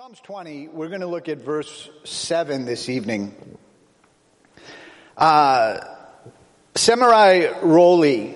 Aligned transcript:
Psalms 0.00 0.20
20, 0.20 0.68
we're 0.68 0.88
going 0.88 1.02
to 1.02 1.06
look 1.06 1.28
at 1.28 1.36
verse 1.36 1.90
7 2.04 2.64
this 2.64 2.88
evening. 2.88 3.34
Uh, 5.14 5.78
Samari 6.74 7.54
Rolle 7.60 8.34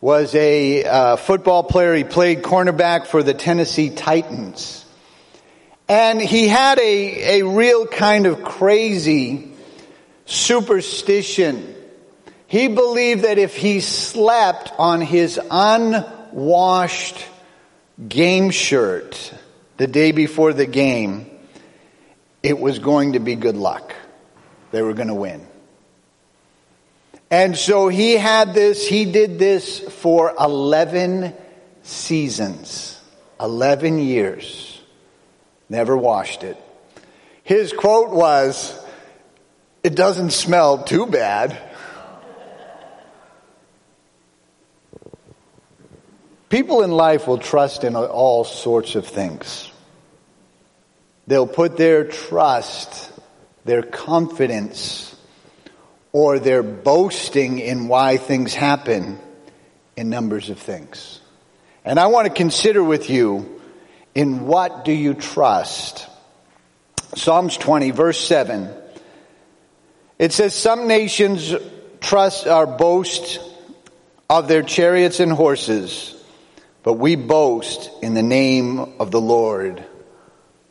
was 0.00 0.34
a 0.34 0.82
uh, 0.82 1.14
football 1.14 1.62
player. 1.62 1.94
He 1.94 2.02
played 2.02 2.42
cornerback 2.42 3.06
for 3.06 3.22
the 3.22 3.32
Tennessee 3.32 3.90
Titans. 3.90 4.84
And 5.88 6.20
he 6.20 6.48
had 6.48 6.80
a, 6.80 7.42
a 7.42 7.46
real 7.46 7.86
kind 7.86 8.26
of 8.26 8.42
crazy 8.42 9.52
superstition. 10.26 11.76
He 12.48 12.66
believed 12.66 13.22
that 13.22 13.38
if 13.38 13.54
he 13.54 13.78
slept 13.78 14.72
on 14.80 15.00
his 15.00 15.38
unwashed 15.48 17.24
game 18.08 18.50
shirt, 18.50 19.37
the 19.78 19.86
day 19.86 20.12
before 20.12 20.52
the 20.52 20.66
game, 20.66 21.26
it 22.42 22.58
was 22.58 22.78
going 22.78 23.14
to 23.14 23.20
be 23.20 23.36
good 23.36 23.56
luck. 23.56 23.94
They 24.70 24.82
were 24.82 24.92
going 24.92 25.08
to 25.08 25.14
win. 25.14 25.46
And 27.30 27.56
so 27.56 27.88
he 27.88 28.14
had 28.14 28.54
this, 28.54 28.86
he 28.86 29.10
did 29.10 29.38
this 29.38 29.78
for 29.78 30.34
11 30.38 31.34
seasons, 31.82 33.00
11 33.40 33.98
years. 33.98 34.80
Never 35.68 35.96
washed 35.96 36.42
it. 36.42 36.56
His 37.44 37.72
quote 37.72 38.10
was, 38.10 38.78
It 39.84 39.94
doesn't 39.94 40.30
smell 40.30 40.82
too 40.82 41.06
bad. 41.06 41.56
People 46.48 46.82
in 46.82 46.90
life 46.90 47.26
will 47.26 47.38
trust 47.38 47.84
in 47.84 47.94
all 47.94 48.44
sorts 48.44 48.94
of 48.94 49.06
things. 49.06 49.67
They'll 51.28 51.46
put 51.46 51.76
their 51.76 52.04
trust, 52.04 53.12
their 53.64 53.82
confidence, 53.82 55.14
or 56.10 56.40
their 56.40 56.64
boasting 56.64 57.60
in 57.60 57.86
why 57.86 58.16
things 58.16 58.54
happen 58.54 59.20
in 59.96 60.10
numbers 60.10 60.50
of 60.50 60.58
things. 60.58 61.20
And 61.84 62.00
I 62.00 62.06
want 62.06 62.26
to 62.26 62.34
consider 62.34 62.82
with 62.82 63.08
you 63.08 63.60
in 64.14 64.46
what 64.46 64.84
do 64.84 64.92
you 64.92 65.14
trust? 65.14 66.08
Psalms 67.14 67.56
20, 67.56 67.92
verse 67.92 68.18
7. 68.18 68.68
It 70.18 70.32
says, 70.32 70.54
Some 70.54 70.88
nations 70.88 71.54
trust 72.00 72.48
or 72.48 72.66
boast 72.66 73.38
of 74.28 74.48
their 74.48 74.62
chariots 74.62 75.20
and 75.20 75.30
horses 75.30 76.14
but 76.88 76.94
we 76.94 77.16
boast 77.16 77.90
in 78.02 78.14
the 78.14 78.22
name 78.22 78.78
of 78.98 79.10
the 79.10 79.20
Lord 79.20 79.84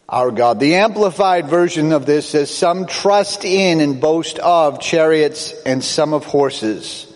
our 0.09 0.31
God. 0.31 0.59
The 0.59 0.75
amplified 0.75 1.47
version 1.47 1.91
of 1.91 2.05
this 2.05 2.29
says, 2.29 2.49
some 2.49 2.85
trust 2.85 3.43
in 3.43 3.81
and 3.81 3.99
boast 3.99 4.39
of 4.39 4.79
chariots 4.79 5.53
and 5.65 5.83
some 5.83 6.13
of 6.13 6.23
horses, 6.23 7.11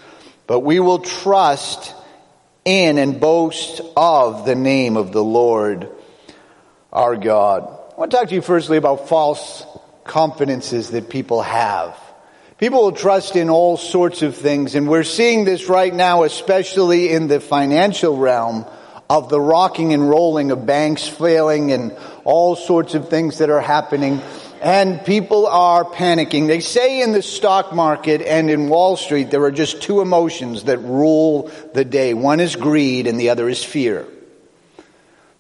but 0.48 0.60
we 0.60 0.80
will 0.80 1.00
trust 1.00 1.94
in 2.66 2.98
and 2.98 3.20
boast 3.20 3.82
of 3.96 4.46
the 4.46 4.56
name 4.56 4.98
of 4.98 5.12
the 5.14 5.24
Lord 5.24 5.90
our 6.92 7.16
God. 7.16 7.64
I 7.64 8.00
want 8.00 8.12
to 8.12 8.18
talk 8.18 8.30
to 8.30 8.36
you 8.36 8.42
firstly 8.42 8.78
about 8.78 9.08
false 9.08 9.66
confidences 10.04 10.90
that 10.90 11.10
people 11.10 11.42
have. 11.42 11.98
People 12.58 12.84
will 12.84 12.92
trust 12.92 13.36
in 13.36 13.50
all 13.50 13.78
sorts 13.78 14.22
of 14.22 14.36
things, 14.36 14.76
and 14.76 14.88
we're 14.88 15.04
seeing 15.04 15.46
this 15.46 15.70
right 15.70 15.94
now, 15.94 16.24
especially 16.24 17.10
in 17.10 17.28
the 17.28 17.40
financial 17.40 18.18
realm 18.18 18.66
of 19.10 19.30
the 19.30 19.42
rocking 19.42 19.94
and 19.94 20.08
rolling 20.08 20.52
of 20.52 20.66
banks 20.66 21.08
failing 21.08 21.72
and 21.72 21.98
all 22.24 22.56
sorts 22.56 22.96
of 22.96 23.10
things 23.10 23.40
that 23.40 23.50
are 23.50 23.62
happening. 23.62 24.22
And 24.62 25.04
people 25.04 25.48
are 25.48 25.84
panicking. 25.84 26.48
They 26.48 26.60
say 26.60 27.02
in 27.02 27.14
the 27.14 27.22
stock 27.22 27.74
market 27.74 28.22
and 28.22 28.50
in 28.50 28.70
Wall 28.70 28.96
Street 28.96 29.32
there 29.32 29.44
are 29.44 29.52
just 29.52 29.82
two 29.82 30.02
emotions 30.02 30.66
that 30.66 30.78
rule 30.80 31.52
the 31.74 31.84
day. 31.84 32.14
One 32.14 32.40
is 32.40 32.56
greed 32.56 33.08
and 33.08 33.20
the 33.20 33.30
other 33.30 33.50
is 33.50 33.64
fear. 33.64 34.06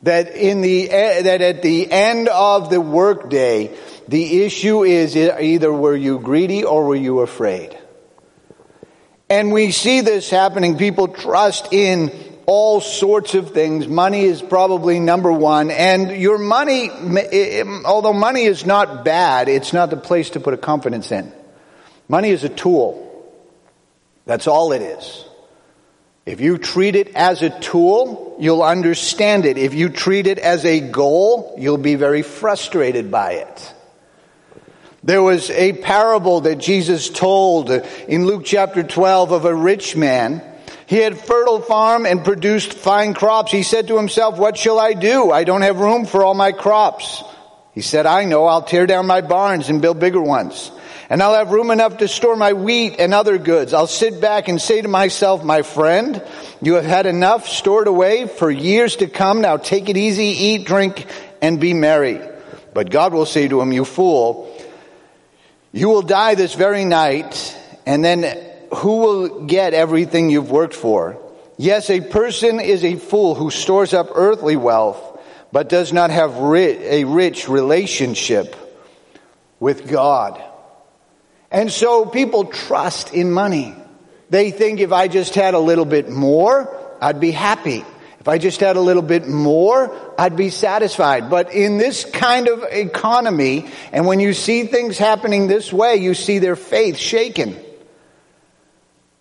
That 0.03 0.35
in 0.35 0.61
the, 0.61 0.89
eh, 0.89 1.21
that 1.21 1.41
at 1.41 1.61
the 1.61 1.91
end 1.91 2.27
of 2.27 2.71
the 2.71 2.81
workday, 2.81 3.77
the 4.07 4.43
issue 4.43 4.83
is 4.83 5.15
either 5.15 5.71
were 5.71 5.95
you 5.95 6.19
greedy 6.19 6.63
or 6.63 6.87
were 6.87 6.95
you 6.95 7.19
afraid? 7.19 7.77
And 9.29 9.53
we 9.53 9.71
see 9.71 10.01
this 10.01 10.29
happening. 10.29 10.77
People 10.77 11.07
trust 11.07 11.71
in 11.71 12.11
all 12.53 12.81
sorts 12.81 13.33
of 13.33 13.51
things. 13.51 13.87
Money 13.87 14.23
is 14.25 14.41
probably 14.41 14.99
number 14.99 15.31
one. 15.31 15.71
And 15.71 16.11
your 16.11 16.37
money, 16.37 16.89
although 17.85 18.11
money 18.11 18.43
is 18.43 18.65
not 18.65 19.05
bad, 19.05 19.47
it's 19.47 19.71
not 19.71 19.89
the 19.89 19.95
place 19.95 20.31
to 20.31 20.41
put 20.41 20.53
a 20.53 20.57
confidence 20.57 21.13
in. 21.13 21.31
Money 22.09 22.29
is 22.29 22.43
a 22.43 22.49
tool. 22.49 23.07
That's 24.25 24.47
all 24.47 24.73
it 24.73 24.81
is. 24.81 25.23
If 26.25 26.41
you 26.41 26.57
treat 26.57 26.97
it 26.97 27.15
as 27.15 27.41
a 27.41 27.57
tool, 27.61 28.35
you'll 28.37 28.63
understand 28.63 29.45
it. 29.45 29.57
If 29.57 29.73
you 29.73 29.87
treat 29.87 30.27
it 30.27 30.37
as 30.37 30.65
a 30.65 30.81
goal, 30.81 31.55
you'll 31.57 31.77
be 31.77 31.95
very 31.95 32.21
frustrated 32.21 33.09
by 33.09 33.35
it. 33.35 33.73
There 35.05 35.23
was 35.23 35.49
a 35.51 35.71
parable 35.71 36.41
that 36.41 36.57
Jesus 36.57 37.09
told 37.09 37.71
in 37.71 38.25
Luke 38.25 38.43
chapter 38.43 38.83
12 38.83 39.31
of 39.31 39.45
a 39.45 39.55
rich 39.55 39.95
man 39.95 40.43
he 40.91 40.97
had 40.97 41.17
fertile 41.17 41.61
farm 41.61 42.05
and 42.05 42.21
produced 42.21 42.73
fine 42.73 43.13
crops. 43.13 43.49
He 43.49 43.63
said 43.63 43.87
to 43.87 43.95
himself, 43.95 44.37
what 44.37 44.57
shall 44.57 44.77
I 44.77 44.91
do? 44.91 45.31
I 45.31 45.45
don't 45.45 45.61
have 45.61 45.79
room 45.79 46.05
for 46.05 46.21
all 46.21 46.33
my 46.33 46.51
crops. 46.51 47.23
He 47.71 47.79
said, 47.79 48.05
I 48.05 48.25
know, 48.25 48.45
I'll 48.45 48.63
tear 48.63 48.87
down 48.87 49.07
my 49.07 49.21
barns 49.21 49.69
and 49.69 49.81
build 49.81 50.01
bigger 50.01 50.21
ones. 50.21 50.69
And 51.09 51.23
I'll 51.23 51.35
have 51.35 51.51
room 51.51 51.71
enough 51.71 51.99
to 51.99 52.09
store 52.09 52.35
my 52.35 52.51
wheat 52.51 52.97
and 52.99 53.13
other 53.13 53.37
goods. 53.37 53.73
I'll 53.73 53.87
sit 53.87 54.19
back 54.19 54.49
and 54.49 54.61
say 54.61 54.81
to 54.81 54.89
myself, 54.89 55.45
my 55.45 55.61
friend, 55.61 56.21
you 56.61 56.73
have 56.73 56.83
had 56.83 57.05
enough 57.05 57.47
stored 57.47 57.87
away 57.87 58.27
for 58.27 58.51
years 58.51 58.97
to 58.97 59.07
come. 59.07 59.39
Now 59.39 59.55
take 59.55 59.87
it 59.87 59.95
easy, 59.95 60.25
eat, 60.25 60.67
drink, 60.67 61.05
and 61.41 61.57
be 61.57 61.73
merry. 61.73 62.19
But 62.73 62.89
God 62.89 63.13
will 63.13 63.25
say 63.25 63.47
to 63.47 63.61
him, 63.61 63.71
you 63.71 63.85
fool, 63.85 64.53
you 65.71 65.87
will 65.87 66.01
die 66.01 66.35
this 66.35 66.53
very 66.53 66.83
night, 66.83 67.57
and 67.85 68.03
then 68.03 68.50
who 68.75 68.97
will 68.97 69.45
get 69.45 69.73
everything 69.73 70.29
you've 70.29 70.51
worked 70.51 70.73
for? 70.73 71.17
Yes, 71.57 71.89
a 71.89 72.01
person 72.01 72.59
is 72.59 72.83
a 72.83 72.95
fool 72.95 73.35
who 73.35 73.51
stores 73.51 73.93
up 73.93 74.09
earthly 74.15 74.55
wealth, 74.55 75.19
but 75.51 75.69
does 75.69 75.93
not 75.93 76.09
have 76.09 76.35
a 76.37 77.03
rich 77.03 77.47
relationship 77.47 78.55
with 79.59 79.87
God. 79.89 80.41
And 81.51 81.71
so 81.71 82.05
people 82.05 82.45
trust 82.45 83.13
in 83.13 83.31
money. 83.31 83.75
They 84.29 84.51
think 84.51 84.79
if 84.79 84.93
I 84.93 85.07
just 85.09 85.35
had 85.35 85.53
a 85.53 85.59
little 85.59 85.85
bit 85.85 86.09
more, 86.09 86.73
I'd 87.01 87.19
be 87.19 87.31
happy. 87.31 87.83
If 88.21 88.27
I 88.27 88.37
just 88.37 88.59
had 88.59 88.75
a 88.75 88.81
little 88.81 89.01
bit 89.01 89.27
more, 89.27 89.93
I'd 90.17 90.37
be 90.37 90.49
satisfied. 90.49 91.29
But 91.29 91.53
in 91.53 91.77
this 91.77 92.05
kind 92.05 92.47
of 92.47 92.63
economy, 92.71 93.65
and 93.91 94.05
when 94.05 94.19
you 94.19 94.33
see 94.33 94.63
things 94.63 94.97
happening 94.97 95.47
this 95.47 95.73
way, 95.73 95.97
you 95.97 96.13
see 96.13 96.39
their 96.39 96.55
faith 96.55 96.97
shaken. 96.97 97.59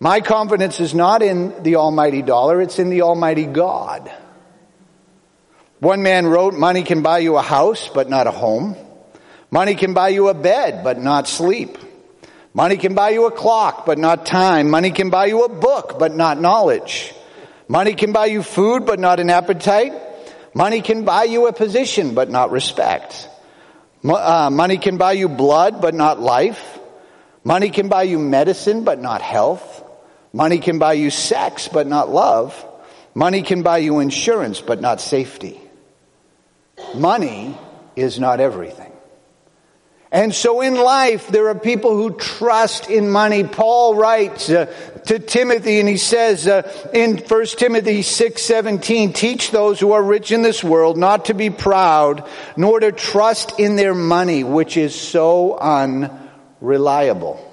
My 0.03 0.19
confidence 0.19 0.79
is 0.79 0.95
not 0.95 1.21
in 1.21 1.61
the 1.61 1.75
almighty 1.75 2.23
dollar, 2.23 2.59
it's 2.59 2.79
in 2.79 2.89
the 2.89 3.03
almighty 3.03 3.45
God. 3.45 4.11
One 5.79 6.01
man 6.01 6.25
wrote, 6.25 6.55
money 6.55 6.81
can 6.81 7.03
buy 7.03 7.19
you 7.19 7.37
a 7.37 7.43
house, 7.43 7.87
but 7.87 8.09
not 8.09 8.25
a 8.25 8.31
home. 8.31 8.75
Money 9.51 9.75
can 9.75 9.93
buy 9.93 10.09
you 10.09 10.29
a 10.29 10.33
bed, 10.33 10.83
but 10.83 10.99
not 10.99 11.27
sleep. 11.27 11.77
Money 12.51 12.77
can 12.77 12.95
buy 12.95 13.09
you 13.09 13.27
a 13.27 13.31
clock, 13.31 13.85
but 13.85 13.99
not 13.99 14.25
time. 14.25 14.71
Money 14.71 14.89
can 14.89 15.11
buy 15.11 15.27
you 15.27 15.43
a 15.45 15.49
book, 15.49 15.99
but 15.99 16.15
not 16.15 16.41
knowledge. 16.41 17.13
Money 17.67 17.93
can 17.93 18.11
buy 18.11 18.25
you 18.25 18.41
food, 18.41 18.87
but 18.87 18.99
not 18.99 19.19
an 19.19 19.29
appetite. 19.29 19.93
Money 20.55 20.81
can 20.81 21.05
buy 21.05 21.25
you 21.25 21.45
a 21.45 21.53
position, 21.53 22.15
but 22.15 22.27
not 22.27 22.49
respect. 22.49 23.29
Uh, 24.03 24.49
money 24.51 24.79
can 24.79 24.97
buy 24.97 25.11
you 25.11 25.29
blood, 25.29 25.79
but 25.79 25.93
not 25.93 26.19
life. 26.19 26.79
Money 27.43 27.69
can 27.69 27.87
buy 27.87 28.01
you 28.01 28.17
medicine, 28.17 28.83
but 28.83 28.99
not 28.99 29.21
health. 29.21 29.80
Money 30.33 30.59
can 30.59 30.79
buy 30.79 30.93
you 30.93 31.09
sex, 31.09 31.67
but 31.67 31.87
not 31.87 32.09
love. 32.09 32.65
Money 33.13 33.41
can 33.41 33.63
buy 33.63 33.79
you 33.79 33.99
insurance, 33.99 34.61
but 34.61 34.79
not 34.79 35.01
safety. 35.01 35.59
Money 36.95 37.57
is 37.95 38.19
not 38.19 38.39
everything. 38.39 38.91
And 40.13 40.35
so 40.35 40.59
in 40.59 40.75
life, 40.75 41.29
there 41.29 41.47
are 41.47 41.55
people 41.55 41.95
who 41.95 42.17
trust 42.17 42.89
in 42.89 43.09
money. 43.09 43.45
Paul 43.45 43.95
writes 43.95 44.49
uh, 44.49 44.65
to 45.05 45.19
Timothy 45.19 45.79
and 45.79 45.87
he 45.87 45.95
says 45.95 46.47
uh, 46.47 46.69
in 46.93 47.17
1 47.17 47.45
Timothy 47.45 48.01
6, 48.01 48.41
17, 48.41 49.13
teach 49.13 49.51
those 49.51 49.79
who 49.79 49.93
are 49.93 50.03
rich 50.03 50.33
in 50.33 50.41
this 50.41 50.61
world 50.65 50.97
not 50.97 51.25
to 51.25 51.33
be 51.33 51.49
proud, 51.49 52.27
nor 52.57 52.81
to 52.81 52.91
trust 52.91 53.57
in 53.57 53.77
their 53.77 53.95
money, 53.95 54.43
which 54.43 54.75
is 54.75 54.93
so 54.99 55.57
unreliable. 55.57 57.50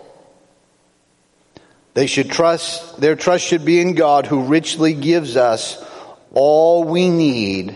They 1.99 2.07
should 2.07 2.31
trust, 2.31 3.01
their 3.01 3.17
trust 3.17 3.45
should 3.45 3.65
be 3.65 3.81
in 3.81 3.97
God 3.97 4.25
who 4.25 4.45
richly 4.45 4.95
gives 4.95 5.37
us 5.37 5.85
all 6.33 6.85
we 6.85 7.11
need 7.11 7.75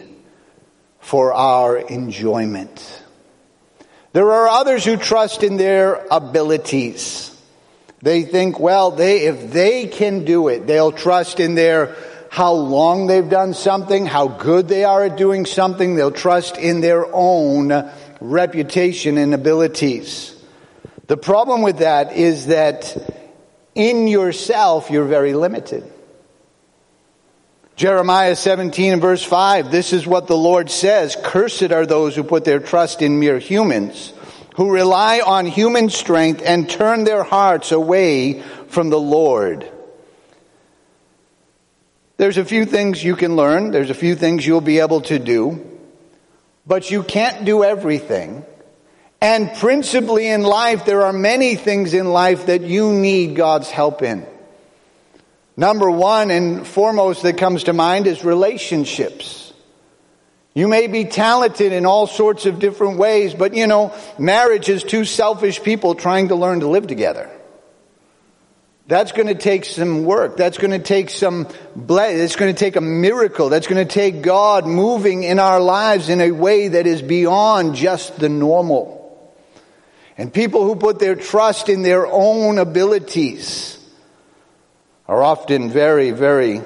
for 1.00 1.32
our 1.32 1.76
enjoyment. 1.76 3.02
There 4.12 4.30
are 4.30 4.46
others 4.46 4.84
who 4.84 4.96
trust 4.96 5.42
in 5.42 5.56
their 5.56 6.06
abilities. 6.08 7.36
They 8.00 8.22
think, 8.22 8.60
well, 8.60 8.92
they, 8.92 9.26
if 9.26 9.50
they 9.50 9.88
can 9.88 10.24
do 10.24 10.46
it, 10.46 10.68
they'll 10.68 10.92
trust 10.92 11.40
in 11.40 11.56
their, 11.56 11.96
how 12.30 12.52
long 12.52 13.08
they've 13.08 13.28
done 13.28 13.54
something, 13.54 14.06
how 14.06 14.28
good 14.28 14.68
they 14.68 14.84
are 14.84 15.02
at 15.02 15.16
doing 15.16 15.46
something. 15.46 15.96
They'll 15.96 16.12
trust 16.12 16.58
in 16.58 16.80
their 16.80 17.12
own 17.12 17.90
reputation 18.20 19.18
and 19.18 19.34
abilities. 19.34 20.40
The 21.08 21.16
problem 21.16 21.62
with 21.62 21.78
that 21.78 22.12
is 22.12 22.46
that 22.46 23.20
in 23.74 24.08
yourself, 24.08 24.90
you're 24.90 25.06
very 25.06 25.34
limited. 25.34 25.90
Jeremiah 27.74 28.36
17 28.36 28.92
and 28.92 29.02
verse 29.02 29.24
5, 29.24 29.70
this 29.70 29.92
is 29.92 30.06
what 30.06 30.26
the 30.26 30.36
Lord 30.36 30.70
says. 30.70 31.16
Cursed 31.22 31.72
are 31.72 31.86
those 31.86 32.14
who 32.14 32.22
put 32.22 32.44
their 32.44 32.60
trust 32.60 33.02
in 33.02 33.18
mere 33.18 33.38
humans, 33.38 34.12
who 34.56 34.70
rely 34.70 35.20
on 35.20 35.46
human 35.46 35.88
strength 35.88 36.42
and 36.44 36.68
turn 36.68 37.04
their 37.04 37.24
hearts 37.24 37.72
away 37.72 38.42
from 38.68 38.90
the 38.90 39.00
Lord. 39.00 39.70
There's 42.18 42.38
a 42.38 42.44
few 42.44 42.66
things 42.66 43.02
you 43.02 43.16
can 43.16 43.36
learn. 43.36 43.70
There's 43.70 43.90
a 43.90 43.94
few 43.94 44.14
things 44.14 44.46
you'll 44.46 44.60
be 44.60 44.78
able 44.78 45.00
to 45.02 45.18
do, 45.18 45.66
but 46.66 46.90
you 46.90 47.02
can't 47.02 47.44
do 47.44 47.64
everything. 47.64 48.44
And 49.22 49.54
principally 49.54 50.26
in 50.26 50.42
life, 50.42 50.84
there 50.84 51.02
are 51.02 51.12
many 51.12 51.54
things 51.54 51.94
in 51.94 52.12
life 52.12 52.46
that 52.46 52.62
you 52.62 52.92
need 52.92 53.36
God's 53.36 53.70
help 53.70 54.02
in. 54.02 54.26
Number 55.56 55.88
one 55.88 56.32
and 56.32 56.66
foremost 56.66 57.22
that 57.22 57.38
comes 57.38 57.64
to 57.64 57.72
mind 57.72 58.08
is 58.08 58.24
relationships. 58.24 59.52
You 60.54 60.66
may 60.66 60.88
be 60.88 61.04
talented 61.04 61.72
in 61.72 61.86
all 61.86 62.08
sorts 62.08 62.46
of 62.46 62.58
different 62.58 62.98
ways, 62.98 63.32
but 63.32 63.54
you 63.54 63.68
know, 63.68 63.94
marriage 64.18 64.68
is 64.68 64.82
two 64.82 65.04
selfish 65.04 65.62
people 65.62 65.94
trying 65.94 66.28
to 66.28 66.34
learn 66.34 66.58
to 66.58 66.66
live 66.66 66.88
together. 66.88 67.30
That's 68.88 69.12
going 69.12 69.28
to 69.28 69.36
take 69.36 69.64
some 69.66 70.02
work. 70.02 70.36
That's 70.36 70.58
going 70.58 70.72
to 70.72 70.80
take 70.80 71.10
some 71.10 71.46
bless. 71.76 72.18
It's 72.18 72.34
going 72.34 72.52
to 72.52 72.58
take 72.58 72.74
a 72.74 72.80
miracle. 72.80 73.50
That's 73.50 73.68
going 73.68 73.86
to 73.86 73.94
take 73.94 74.20
God 74.20 74.66
moving 74.66 75.22
in 75.22 75.38
our 75.38 75.60
lives 75.60 76.08
in 76.08 76.20
a 76.20 76.32
way 76.32 76.66
that 76.66 76.88
is 76.88 77.02
beyond 77.02 77.76
just 77.76 78.18
the 78.18 78.28
normal. 78.28 79.01
And 80.22 80.32
people 80.32 80.62
who 80.62 80.76
put 80.76 81.00
their 81.00 81.16
trust 81.16 81.68
in 81.68 81.82
their 81.82 82.06
own 82.06 82.58
abilities, 82.58 83.76
are 85.08 85.20
often 85.20 85.68
very, 85.68 86.12
very 86.12 86.60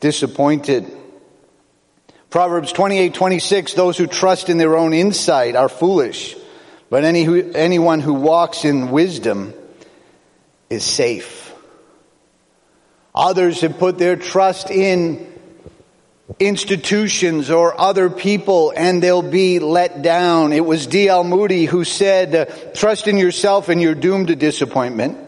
disappointed. 0.00 0.86
Proverbs 2.28 2.72
28, 2.72 3.14
26, 3.14 3.72
those 3.72 3.96
who 3.96 4.06
trust 4.06 4.50
in 4.50 4.58
their 4.58 4.76
own 4.76 4.92
insight 4.92 5.56
are 5.56 5.70
foolish, 5.70 6.36
but 6.90 7.02
any 7.02 7.24
who, 7.24 7.50
anyone 7.52 8.00
who 8.00 8.12
walks 8.12 8.66
in 8.66 8.90
wisdom 8.90 9.54
is 10.68 10.84
safe. 10.84 11.54
Others 13.14 13.62
have 13.62 13.78
put 13.78 13.96
their 13.96 14.16
trust 14.16 14.70
in 14.70 15.35
institutions 16.38 17.50
or 17.50 17.80
other 17.80 18.10
people 18.10 18.72
and 18.76 19.02
they'll 19.02 19.22
be 19.22 19.58
let 19.60 20.02
down. 20.02 20.52
It 20.52 20.64
was 20.64 20.86
D.L. 20.86 21.24
Moody 21.24 21.64
who 21.64 21.84
said, 21.84 22.34
uh, 22.34 22.44
trust 22.74 23.06
in 23.06 23.16
yourself 23.16 23.68
and 23.68 23.80
you're 23.80 23.94
doomed 23.94 24.28
to 24.28 24.36
disappointment. 24.36 25.18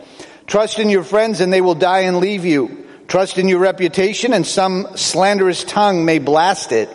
Trust 0.47 0.79
in 0.79 0.91
your 0.91 1.05
friends 1.05 1.41
and 1.41 1.53
they 1.53 1.61
will 1.61 1.77
die 1.77 2.01
and 2.01 2.19
leave 2.19 2.45
you. 2.45 2.87
Trust 3.07 3.39
in 3.39 3.49
your 3.49 3.61
reputation 3.61 4.33
and 4.33 4.47
some 4.47 4.97
slanderous 4.97 5.63
tongue 5.65 6.05
may 6.05 6.19
blast 6.19 6.73
it. 6.73 6.95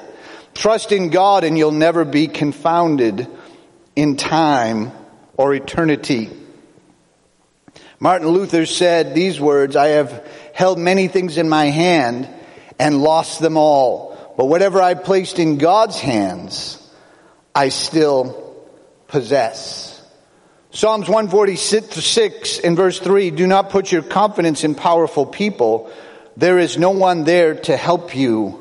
Trust 0.53 0.91
in 0.91 1.09
God 1.09 1.43
and 1.43 1.57
you'll 1.57 1.71
never 1.71 2.05
be 2.05 2.27
confounded 2.27 3.27
in 3.95 4.17
time 4.17 4.91
or 5.37 5.53
eternity. 5.53 6.29
Martin 7.99 8.27
Luther 8.27 8.65
said 8.65 9.15
these 9.15 9.39
words, 9.39 9.75
I 9.77 9.89
have 9.89 10.27
held 10.53 10.77
many 10.77 11.07
things 11.07 11.37
in 11.37 11.47
my 11.47 11.65
hand 11.67 12.27
and 12.79 13.01
lost 13.01 13.39
them 13.39 13.57
all. 13.57 14.17
But 14.37 14.45
whatever 14.45 14.81
I 14.81 14.93
placed 14.93 15.39
in 15.39 15.57
God's 15.57 15.99
hands, 15.99 16.79
I 17.53 17.69
still 17.69 18.65
possess. 19.07 20.01
Psalms 20.71 21.07
146 21.07 22.59
in 22.59 22.75
verse 22.75 22.99
3, 22.99 23.29
do 23.31 23.45
not 23.45 23.69
put 23.69 23.91
your 23.91 24.01
confidence 24.01 24.63
in 24.63 24.73
powerful 24.73 25.25
people. 25.25 25.91
There 26.35 26.57
is 26.57 26.79
no 26.79 26.89
one 26.91 27.25
there 27.25 27.55
to 27.55 27.77
help 27.77 28.15
you. 28.15 28.59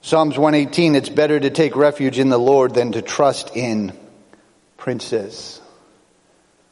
Psalms 0.00 0.38
118, 0.38 0.94
it's 0.94 1.10
better 1.10 1.38
to 1.38 1.50
take 1.50 1.76
refuge 1.76 2.18
in 2.18 2.30
the 2.30 2.38
Lord 2.38 2.72
than 2.72 2.92
to 2.92 3.02
trust 3.02 3.54
in 3.56 3.92
princes. 4.76 5.60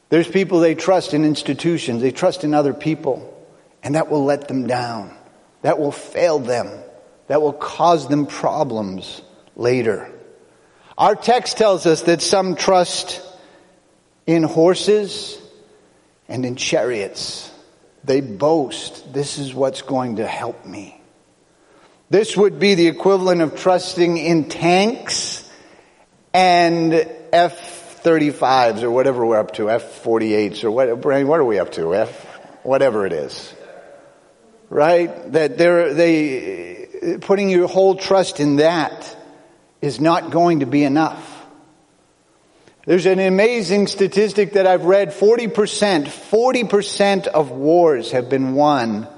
There's 0.08 0.28
people 0.28 0.61
they 0.61 0.75
trust 0.75 1.12
in 1.12 1.25
institutions, 1.25 2.00
they 2.00 2.12
trust 2.12 2.44
in 2.44 2.55
other 2.55 2.73
people, 2.73 3.34
and 3.82 3.94
that 3.94 4.08
will 4.08 4.25
let 4.25 4.49
them 4.49 4.67
down. 4.67 5.16
That 5.67 5.81
will 5.81 5.91
fail 5.91 6.39
them. 6.39 6.71
That 7.27 7.43
will 7.43 7.53
cause 7.53 8.07
them 8.07 8.27
problems 8.27 9.21
later. 9.57 10.09
Our 10.97 11.17
text 11.17 11.57
tells 11.57 11.87
us 11.87 12.03
that 12.03 12.23
some 12.23 12.55
trust 12.55 13.21
in 14.29 14.45
horses 14.45 15.37
and 16.29 16.47
in 16.47 16.55
chariots. 16.55 17.51
They 18.05 18.21
boast, 18.21 19.13
this 19.13 19.39
is 19.39 19.55
what's 19.55 19.83
going 19.83 20.17
to 20.17 20.27
help 20.29 20.65
me. 20.65 21.01
This 22.11 22.37
would 22.37 22.61
be 22.61 22.77
the 22.77 22.87
equivalent 22.87 23.41
of 23.41 23.57
trusting 23.59 24.19
in 24.19 24.49
tanks 24.49 25.51
and 26.33 26.95
F-35s 26.95 28.85
or 28.85 28.93
whatever 28.93 29.27
we're 29.27 29.41
up 29.41 29.55
to, 29.55 29.69
F-48s 29.69 30.62
or 30.62 30.71
what, 30.71 30.97
what 30.97 31.41
are 31.41 31.45
we 31.45 31.59
up 31.59 31.73
to? 31.73 31.93
F, 31.93 32.25
whatever 32.62 33.05
it 33.05 33.12
is. 33.12 33.53
Right? 34.69 35.33
That 35.33 35.59
they're, 35.59 35.95
they, 35.95 37.19
putting 37.21 37.51
your 37.51 37.69
whole 37.69 37.95
trust 37.97 38.41
in 38.41 38.57
that 38.57 39.17
is 39.81 40.01
not 40.01 40.31
going 40.31 40.61
to 40.61 40.67
be 40.67 40.85
enough. 40.85 41.33
There's 42.85 43.07
an 43.07 43.19
amazing 43.19 43.89
statistic 43.89 44.53
that 44.53 44.67
I've 44.67 44.85
read 44.85 45.11
40%, 45.11 46.07
40% 46.07 47.27
of 47.27 47.51
wars 47.51 48.13
have 48.13 48.29
been 48.29 48.55
won 48.55 49.09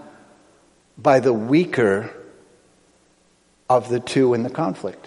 by 0.96 1.20
the 1.20 1.32
weaker 1.32 2.10
of 3.68 3.88
the 3.88 4.00
two 4.00 4.34
in 4.34 4.42
the 4.42 4.50
conflict. 4.50 5.06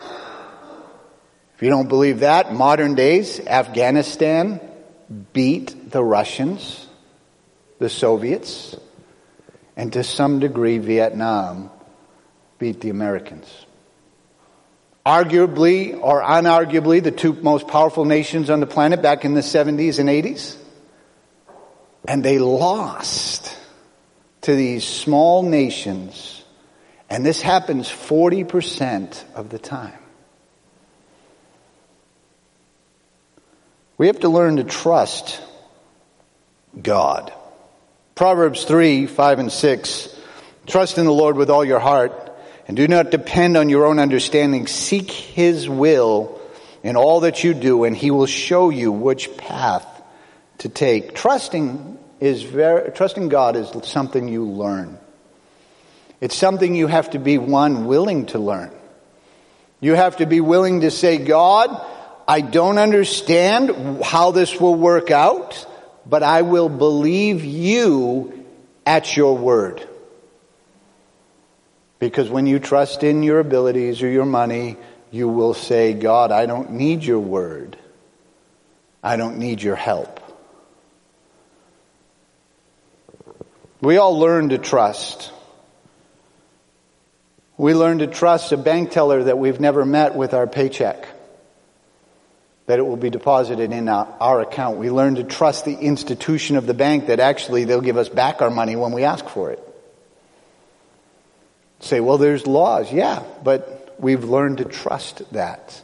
If 0.00 1.62
you 1.62 1.70
don't 1.70 1.88
believe 1.88 2.20
that, 2.20 2.52
modern 2.52 2.94
days, 2.94 3.40
Afghanistan 3.40 4.60
beat 5.32 5.90
the 5.90 6.02
Russians, 6.04 6.86
the 7.78 7.88
Soviets, 7.88 8.76
and 9.78 9.94
to 9.94 10.04
some 10.04 10.40
degree 10.40 10.76
Vietnam 10.76 11.70
beat 12.58 12.82
the 12.82 12.90
Americans 12.90 13.64
arguably 15.08 15.98
or 15.98 16.20
unarguably 16.20 17.02
the 17.02 17.10
two 17.10 17.32
most 17.32 17.66
powerful 17.66 18.04
nations 18.04 18.50
on 18.50 18.60
the 18.60 18.66
planet 18.66 19.00
back 19.00 19.24
in 19.24 19.32
the 19.32 19.40
70s 19.40 19.98
and 19.98 20.10
80s. 20.10 20.54
And 22.06 22.22
they 22.22 22.38
lost 22.38 23.56
to 24.42 24.54
these 24.54 24.84
small 24.84 25.42
nations. 25.42 26.44
And 27.08 27.24
this 27.24 27.40
happens 27.40 27.88
40% 27.88 29.24
of 29.34 29.48
the 29.48 29.58
time. 29.58 29.98
We 33.96 34.08
have 34.08 34.20
to 34.20 34.28
learn 34.28 34.56
to 34.56 34.64
trust 34.64 35.40
God. 36.80 37.32
Proverbs 38.18 38.64
3, 38.64 39.06
5 39.06 39.38
and 39.38 39.52
6. 39.52 40.16
Trust 40.66 40.98
in 40.98 41.04
the 41.04 41.12
Lord 41.12 41.36
with 41.36 41.50
all 41.50 41.64
your 41.64 41.78
heart 41.78 42.36
and 42.66 42.76
do 42.76 42.88
not 42.88 43.12
depend 43.12 43.56
on 43.56 43.68
your 43.68 43.86
own 43.86 44.00
understanding. 44.00 44.66
Seek 44.66 45.08
His 45.08 45.68
will 45.68 46.40
in 46.82 46.96
all 46.96 47.20
that 47.20 47.44
you 47.44 47.54
do, 47.54 47.84
and 47.84 47.96
He 47.96 48.10
will 48.10 48.26
show 48.26 48.70
you 48.70 48.90
which 48.90 49.36
path 49.36 49.86
to 50.58 50.68
take. 50.68 51.14
Trusting 51.14 51.96
is 52.18 52.42
very, 52.42 52.90
trusting 52.90 53.28
God 53.28 53.54
is 53.54 53.70
something 53.84 54.26
you 54.26 54.46
learn. 54.46 54.98
It's 56.20 56.34
something 56.34 56.74
you 56.74 56.88
have 56.88 57.10
to 57.10 57.20
be 57.20 57.38
one 57.38 57.86
willing 57.86 58.26
to 58.26 58.40
learn. 58.40 58.72
You 59.78 59.94
have 59.94 60.16
to 60.16 60.26
be 60.26 60.40
willing 60.40 60.80
to 60.80 60.90
say, 60.90 61.18
God, 61.18 61.70
I 62.26 62.40
don't 62.40 62.78
understand 62.78 64.02
how 64.02 64.32
this 64.32 64.60
will 64.60 64.74
work 64.74 65.12
out, 65.12 65.64
but 66.08 66.22
I 66.22 66.42
will 66.42 66.68
believe 66.68 67.44
you 67.44 68.44
at 68.86 69.16
your 69.16 69.36
word. 69.36 69.86
Because 71.98 72.30
when 72.30 72.46
you 72.46 72.58
trust 72.58 73.02
in 73.02 73.22
your 73.22 73.40
abilities 73.40 74.02
or 74.02 74.08
your 74.08 74.24
money, 74.24 74.76
you 75.10 75.28
will 75.28 75.54
say, 75.54 75.92
God, 75.92 76.32
I 76.32 76.46
don't 76.46 76.72
need 76.72 77.04
your 77.04 77.18
word. 77.18 77.76
I 79.02 79.16
don't 79.16 79.38
need 79.38 79.62
your 79.62 79.76
help. 79.76 80.20
We 83.80 83.96
all 83.96 84.18
learn 84.18 84.48
to 84.50 84.58
trust. 84.58 85.32
We 87.56 87.74
learn 87.74 87.98
to 87.98 88.06
trust 88.06 88.52
a 88.52 88.56
bank 88.56 88.90
teller 88.90 89.24
that 89.24 89.38
we've 89.38 89.60
never 89.60 89.84
met 89.84 90.14
with 90.14 90.34
our 90.34 90.46
paycheck. 90.46 91.06
That 92.68 92.78
it 92.78 92.82
will 92.82 92.98
be 92.98 93.08
deposited 93.08 93.72
in 93.72 93.88
our, 93.88 94.42
account. 94.42 94.76
We 94.76 94.90
learn 94.90 95.14
to 95.14 95.24
trust 95.24 95.64
the 95.64 95.74
institution 95.74 96.56
of 96.58 96.66
the 96.66 96.74
bank 96.74 97.06
that 97.06 97.18
actually 97.18 97.64
they'll 97.64 97.80
give 97.80 97.96
us 97.96 98.10
back 98.10 98.42
our 98.42 98.50
money 98.50 98.76
when 98.76 98.92
we 98.92 99.04
ask 99.04 99.26
for 99.26 99.50
it. 99.50 99.62
Say, 101.80 102.00
well, 102.00 102.18
there's 102.18 102.46
laws. 102.46 102.92
Yeah, 102.92 103.24
but 103.42 103.96
we've 103.98 104.22
learned 104.22 104.58
to 104.58 104.66
trust 104.66 105.22
that. 105.32 105.82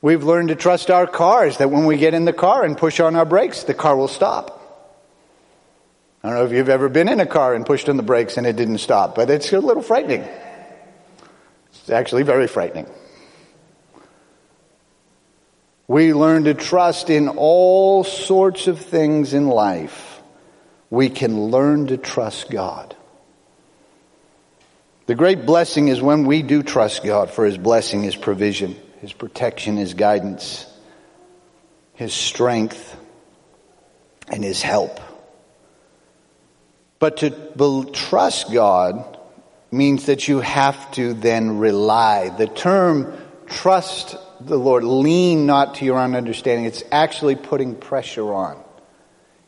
We've 0.00 0.24
learned 0.24 0.48
to 0.48 0.54
trust 0.54 0.90
our 0.90 1.06
cars 1.06 1.58
that 1.58 1.70
when 1.70 1.84
we 1.84 1.98
get 1.98 2.14
in 2.14 2.24
the 2.24 2.32
car 2.32 2.64
and 2.64 2.74
push 2.74 2.98
on 2.98 3.14
our 3.14 3.26
brakes, 3.26 3.64
the 3.64 3.74
car 3.74 3.94
will 3.96 4.08
stop. 4.08 4.56
I 6.24 6.28
don't 6.28 6.38
know 6.38 6.46
if 6.46 6.52
you've 6.52 6.70
ever 6.70 6.88
been 6.88 7.10
in 7.10 7.20
a 7.20 7.26
car 7.26 7.54
and 7.54 7.66
pushed 7.66 7.90
on 7.90 7.98
the 7.98 8.02
brakes 8.02 8.38
and 8.38 8.46
it 8.46 8.56
didn't 8.56 8.78
stop, 8.78 9.16
but 9.16 9.28
it's 9.28 9.52
a 9.52 9.60
little 9.60 9.82
frightening. 9.82 10.26
It's 11.72 11.90
actually 11.90 12.22
very 12.22 12.46
frightening. 12.46 12.86
We 15.90 16.14
learn 16.14 16.44
to 16.44 16.54
trust 16.54 17.10
in 17.10 17.28
all 17.28 18.04
sorts 18.04 18.68
of 18.68 18.78
things 18.78 19.34
in 19.34 19.48
life. 19.48 20.22
We 20.88 21.10
can 21.10 21.46
learn 21.46 21.88
to 21.88 21.96
trust 21.96 22.48
God. 22.48 22.94
The 25.06 25.16
great 25.16 25.44
blessing 25.44 25.88
is 25.88 26.00
when 26.00 26.26
we 26.26 26.42
do 26.42 26.62
trust 26.62 27.02
God 27.02 27.28
for 27.28 27.44
His 27.44 27.58
blessing, 27.58 28.04
His 28.04 28.14
provision, 28.14 28.76
His 29.00 29.12
protection, 29.12 29.76
His 29.76 29.94
guidance, 29.94 30.64
His 31.94 32.14
strength, 32.14 32.96
and 34.28 34.44
His 34.44 34.62
help. 34.62 35.00
But 37.00 37.16
to 37.16 37.90
trust 37.92 38.52
God 38.52 39.18
means 39.72 40.06
that 40.06 40.28
you 40.28 40.38
have 40.38 40.92
to 40.92 41.14
then 41.14 41.58
rely. 41.58 42.28
The 42.28 42.46
term 42.46 43.12
trust 43.46 44.16
the 44.40 44.58
Lord. 44.58 44.84
Lean 44.84 45.46
not 45.46 45.76
to 45.76 45.84
your 45.84 45.98
own 45.98 46.14
understanding. 46.14 46.64
It's 46.64 46.82
actually 46.90 47.36
putting 47.36 47.74
pressure 47.74 48.32
on. 48.32 48.62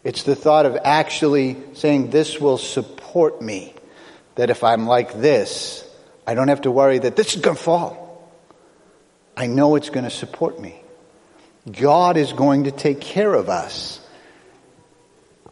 It's 0.05 0.25
the 0.25 0.35
thought 0.35 0.67
of 0.67 0.77
actually 0.85 1.57
saying, 1.75 2.11
This 2.11 2.41
will 2.41 2.59
support 2.59 3.41
me. 3.41 3.75
That 4.35 4.51
if 4.51 4.65
I'm 4.65 4.87
like 4.87 5.15
this, 5.15 5.87
I 6.27 6.35
don't 6.35 6.49
have 6.49 6.63
to 6.63 6.71
worry 6.71 6.99
that 6.99 7.17
this 7.17 7.35
is 7.35 7.43
going 7.43 7.57
to 7.57 7.63
fall. 7.63 8.33
I 9.37 9.47
know 9.47 9.77
it's 9.77 9.91
going 9.91 10.05
to 10.05 10.11
support 10.11 10.61
me. 10.61 10.83
God 11.71 12.17
is 12.17 12.33
going 12.33 12.65
to 12.65 12.71
take 12.71 13.01
care 13.01 13.33
of 13.33 13.49
us 13.49 14.01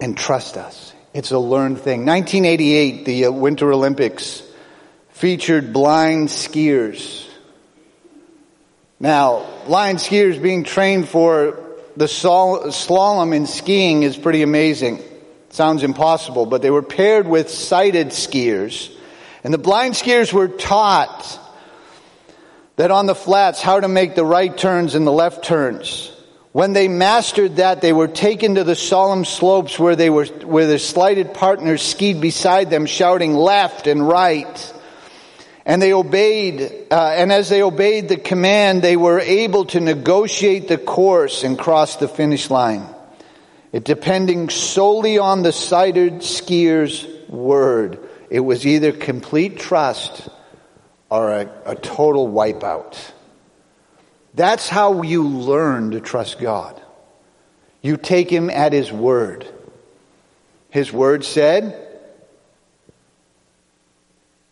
and 0.01 0.17
trust 0.17 0.57
us. 0.57 0.93
It's 1.13 1.31
a 1.31 1.39
learned 1.39 1.79
thing. 1.79 2.07
1988, 2.07 3.05
the 3.05 3.27
uh, 3.27 3.31
Winter 3.33 3.73
Olympics 3.73 4.43
featured 5.11 5.73
blind 5.73 6.29
skiers 6.29 7.29
now, 9.01 9.47
blind 9.67 9.99
skiers 9.99 10.41
being 10.41 10.63
trained 10.63 11.09
for 11.09 11.59
the 11.97 12.05
slalom 12.05 13.35
in 13.35 13.47
skiing 13.47 14.03
is 14.03 14.17
pretty 14.17 14.43
amazing. 14.43 15.03
Sounds 15.49 15.83
impossible, 15.83 16.47
but 16.47 16.63
they 16.63 16.71
were 16.71 16.83
paired 16.83 17.27
with 17.27 17.51
sighted 17.51 18.09
skiers. 18.09 18.95
And 19.43 19.53
the 19.55 19.59
blind 19.59 19.95
skiers 19.95 20.33
were 20.33 20.49
taught 20.49 21.39
that 22.77 22.91
on 22.91 23.07
the 23.07 23.15
flats 23.15 23.61
how 23.61 23.81
to 23.81 23.89
make 23.89 24.15
the 24.15 24.25
right 24.25 24.57
turns 24.57 24.95
and 24.95 25.07
the 25.07 25.13
left 25.13 25.45
turns. 25.45 26.15
When 26.53 26.73
they 26.73 26.89
mastered 26.89 27.57
that, 27.57 27.81
they 27.81 27.93
were 27.93 28.09
taken 28.09 28.57
to 28.57 28.65
the 28.65 28.73
slalom 28.73 29.27
slopes 29.27 29.79
where 29.79 29.97
they 29.97 30.11
were, 30.11 30.27
where 30.27 30.67
their 30.67 30.79
slighted 30.79 31.33
partners 31.33 31.81
skied 31.81 32.21
beside 32.21 32.71
them 32.71 32.87
shouting 32.87 33.35
left 33.35 33.87
and 33.87 34.07
right. 34.07 34.75
And 35.67 35.81
they 35.81 35.93
obeyed, 35.93 36.87
uh, 36.91 37.15
and 37.17 37.31
as 37.31 37.49
they 37.49 37.63
obeyed 37.63 38.09
the 38.09 38.17
command, 38.17 38.83
they 38.83 38.97
were 38.97 39.21
able 39.21 39.67
to 39.67 39.81
negotiate 39.81 40.69
the 40.69 40.79
course 40.79 41.45
and 41.45 41.59
cross 41.59 41.97
the 41.97 42.09
finish 42.09 42.51
line. 42.51 42.87
It 43.73 43.85
depending 43.85 44.49
solely 44.49 45.19
on 45.19 45.43
the 45.43 45.53
sighted 45.53 46.23
skier's 46.23 47.07
word. 47.29 47.99
It 48.29 48.41
was 48.41 48.67
either 48.67 48.93
complete 48.93 49.59
trust 49.59 50.29
or 51.11 51.33
a, 51.33 51.51
a 51.67 51.75
total 51.77 52.29
wipeout. 52.29 52.97
That's 54.35 54.69
how 54.69 55.03
you 55.03 55.27
learn 55.27 55.93
to 55.93 56.01
trust 56.01 56.41
God. 56.41 56.81
You 57.83 57.97
take 57.97 58.31
Him 58.31 58.51
at 58.51 58.73
His 58.73 58.93
word. 58.93 59.47
His 60.71 60.93
word 60.93 61.25
said, 61.25 61.87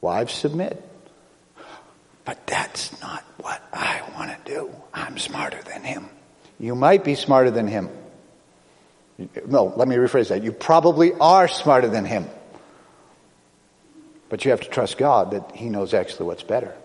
Wives 0.00 0.32
submit. 0.32 0.87
But 2.28 2.46
that's 2.46 3.00
not 3.00 3.24
what 3.38 3.62
I 3.72 4.02
want 4.14 4.44
to 4.44 4.52
do. 4.52 4.70
I'm 4.92 5.16
smarter 5.16 5.62
than 5.62 5.82
him. 5.82 6.10
You 6.60 6.74
might 6.74 7.02
be 7.02 7.14
smarter 7.14 7.50
than 7.50 7.66
him. 7.66 7.88
No, 9.46 9.72
let 9.74 9.88
me 9.88 9.96
rephrase 9.96 10.28
that. 10.28 10.42
You 10.42 10.52
probably 10.52 11.14
are 11.14 11.48
smarter 11.48 11.88
than 11.88 12.04
him. 12.04 12.26
But 14.28 14.44
you 14.44 14.50
have 14.50 14.60
to 14.60 14.68
trust 14.68 14.98
God 14.98 15.30
that 15.30 15.56
he 15.56 15.70
knows 15.70 15.94
actually 15.94 16.26
what's 16.26 16.42
better. 16.42 16.76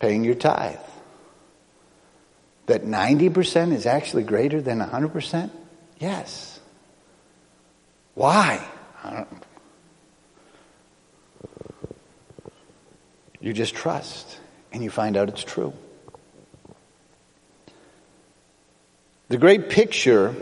Paying 0.00 0.24
your 0.24 0.34
tithe. 0.34 0.80
That 2.66 2.82
90% 2.82 3.72
is 3.72 3.86
actually 3.86 4.24
greater 4.24 4.60
than 4.60 4.80
100%? 4.80 5.48
Yes. 6.00 6.58
Why? 8.14 8.66
You 13.40 13.52
just 13.52 13.74
trust 13.74 14.38
and 14.72 14.84
you 14.84 14.90
find 14.90 15.16
out 15.16 15.28
it's 15.28 15.42
true. 15.42 15.72
The 19.28 19.38
great 19.38 19.70
picture 19.70 20.34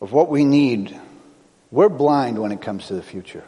of 0.00 0.12
what 0.12 0.28
we 0.28 0.44
need, 0.44 0.98
we're 1.70 1.88
blind 1.88 2.38
when 2.38 2.52
it 2.52 2.60
comes 2.60 2.88
to 2.88 2.94
the 2.94 3.02
future. 3.02 3.44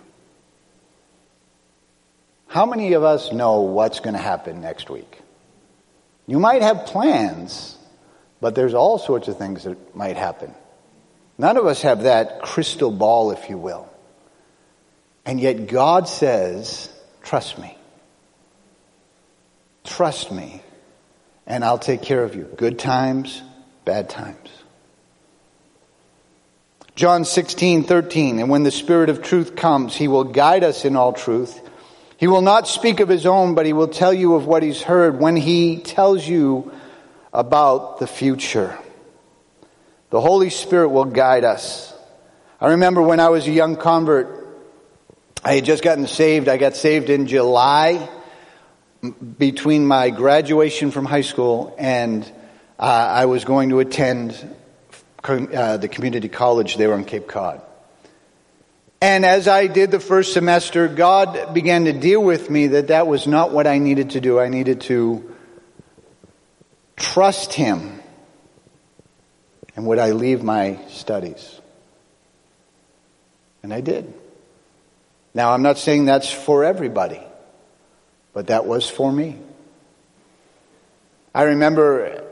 How 2.47 2.65
many 2.65 2.95
of 2.95 3.05
us 3.05 3.33
know 3.33 3.63
what's 3.63 4.01
going 4.01 4.15
to 4.15 4.23
happen 4.23 4.63
next 4.63 4.89
week? 4.89 5.21
You 6.27 6.39
might 6.39 6.63
have 6.63 6.87
plans, 6.87 7.77
but 8.41 8.55
there's 8.55 8.75
all 8.75 8.99
sorts 8.99 9.29
of 9.29 9.37
things 9.37 9.65
that 9.65 9.95
might 9.95 10.17
happen. 10.17 10.55
None 11.37 11.57
of 11.57 11.67
us 11.67 11.83
have 11.83 12.05
that 12.05 12.41
crystal 12.43 12.91
ball, 12.91 13.33
if 13.33 13.51
you 13.51 13.59
will. 13.59 13.89
And 15.27 15.39
yet 15.39 15.67
God 15.67 16.09
says 16.09 16.91
Trust 17.29 17.59
me. 17.59 17.77
Trust 19.85 20.33
me, 20.33 20.63
and 21.47 21.63
I'll 21.63 21.79
take 21.79 22.01
care 22.01 22.25
of 22.25 22.35
you. 22.35 22.45
Good 22.57 22.79
times, 22.79 23.43
bad 23.85 24.09
times. 24.09 24.49
John 26.95 27.27
16, 27.27 27.85
13, 27.85 28.39
and 28.39 28.49
when 28.49 28.63
the 28.63 28.71
Spirit 28.71 29.11
of 29.11 29.23
truth 29.23 29.57
comes, 29.57 29.95
he 29.95 30.09
will 30.09 30.25
guide 30.25 30.65
us 30.65 30.87
in 30.87 30.97
all 30.97 31.13
truth. 31.13 31.61
He 32.17 32.27
will 32.27 32.41
not 32.41 32.67
speak 32.67 32.99
of 32.99 33.11
his 33.11 33.27
own, 33.27 33.55
but 33.55 33.67
he 33.67 33.75
will 33.75 33.89
tell 33.89 34.15
you 34.15 34.35
of 34.35 34.47
what 34.47 34.63
he's 34.63 34.81
heard 34.81 35.21
when 35.21 35.37
he 35.37 35.77
tells 35.81 36.27
you 36.27 36.73
about 37.35 37.99
the 37.99 38.07
future. 38.07 38.79
The 40.09 40.23
Holy 40.23 40.49
Spirit 40.49 40.89
will 40.89 41.05
guide 41.05 41.45
us. 41.45 41.93
I 42.59 42.69
remember 42.69 43.03
when 43.03 43.21
I 43.21 43.29
was 43.29 43.47
a 43.47 43.53
young 43.53 43.77
convert, 43.77 44.38
I 45.45 45.55
had 45.55 45.65
just 45.65 45.83
gotten 45.83 46.07
saved. 46.07 46.49
I 46.49 46.57
got 46.57 46.77
saved 46.77 47.11
in 47.11 47.27
July 47.27 48.09
between 49.39 49.87
my 49.87 50.11
graduation 50.11 50.91
from 50.91 51.05
high 51.05 51.21
school 51.23 51.75
and 51.79 52.25
uh, 52.79 52.83
I 52.83 53.27
was 53.27 53.45
going 53.45 53.71
to 53.71 53.79
attend 53.81 54.33
uh, 55.25 55.77
the 55.77 55.89
community 55.89 56.29
college 56.29 56.77
there 56.77 56.93
on 56.93 57.05
Cape 57.05 57.29
Cod. 57.29 57.63
And 59.01 59.25
as 59.25 59.47
I 59.47 59.69
did 59.69 59.93
the 59.93 60.01
first 60.01 60.33
semester, 60.33 60.89
God 60.89 61.55
began 61.55 61.85
to 61.85 61.93
deal 61.93 62.23
with 62.23 62.51
me 62.51 62.69
that 62.69 62.89
that 62.89 63.07
was 63.07 63.29
not 63.29 63.53
what 63.53 63.69
I 63.69 63.79
needed 63.79 64.11
to 64.11 64.21
do. 64.21 64.41
I 64.41 64.49
needed 64.49 64.81
to 64.83 65.37
trust 66.97 67.53
Him. 67.53 68.01
And 69.77 69.87
would 69.87 70.01
I 70.01 70.11
leave 70.11 70.43
my 70.43 70.81
studies? 70.89 71.61
And 73.63 73.73
I 73.73 73.81
did. 73.81 74.13
Now, 75.39 75.53
I'm 75.53 75.63
not 75.63 75.79
saying 75.79 76.07
that's 76.07 76.33
for 76.33 76.65
everybody, 76.65 77.23
but 78.33 78.49
that 78.49 78.67
was 78.67 78.91
for 78.91 79.13
me. 79.13 79.39
I 81.33 81.45
remember 81.45 82.25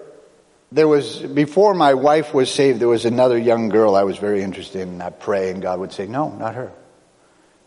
there 0.73 0.89
was, 0.89 1.21
before 1.21 1.73
my 1.73 1.95
wife 1.95 2.35
was 2.35 2.53
saved, 2.53 2.81
there 2.81 2.89
was 2.89 3.05
another 3.05 3.39
young 3.39 3.69
girl 3.69 3.95
I 3.95 4.03
was 4.03 4.19
very 4.19 4.43
interested 4.43 4.89
in. 4.89 5.01
I'd 5.01 5.21
pray, 5.21 5.53
and 5.53 5.63
God 5.63 5.79
would 5.79 5.93
say, 5.93 6.09
No, 6.09 6.31
not 6.31 6.57
her. 6.57 6.73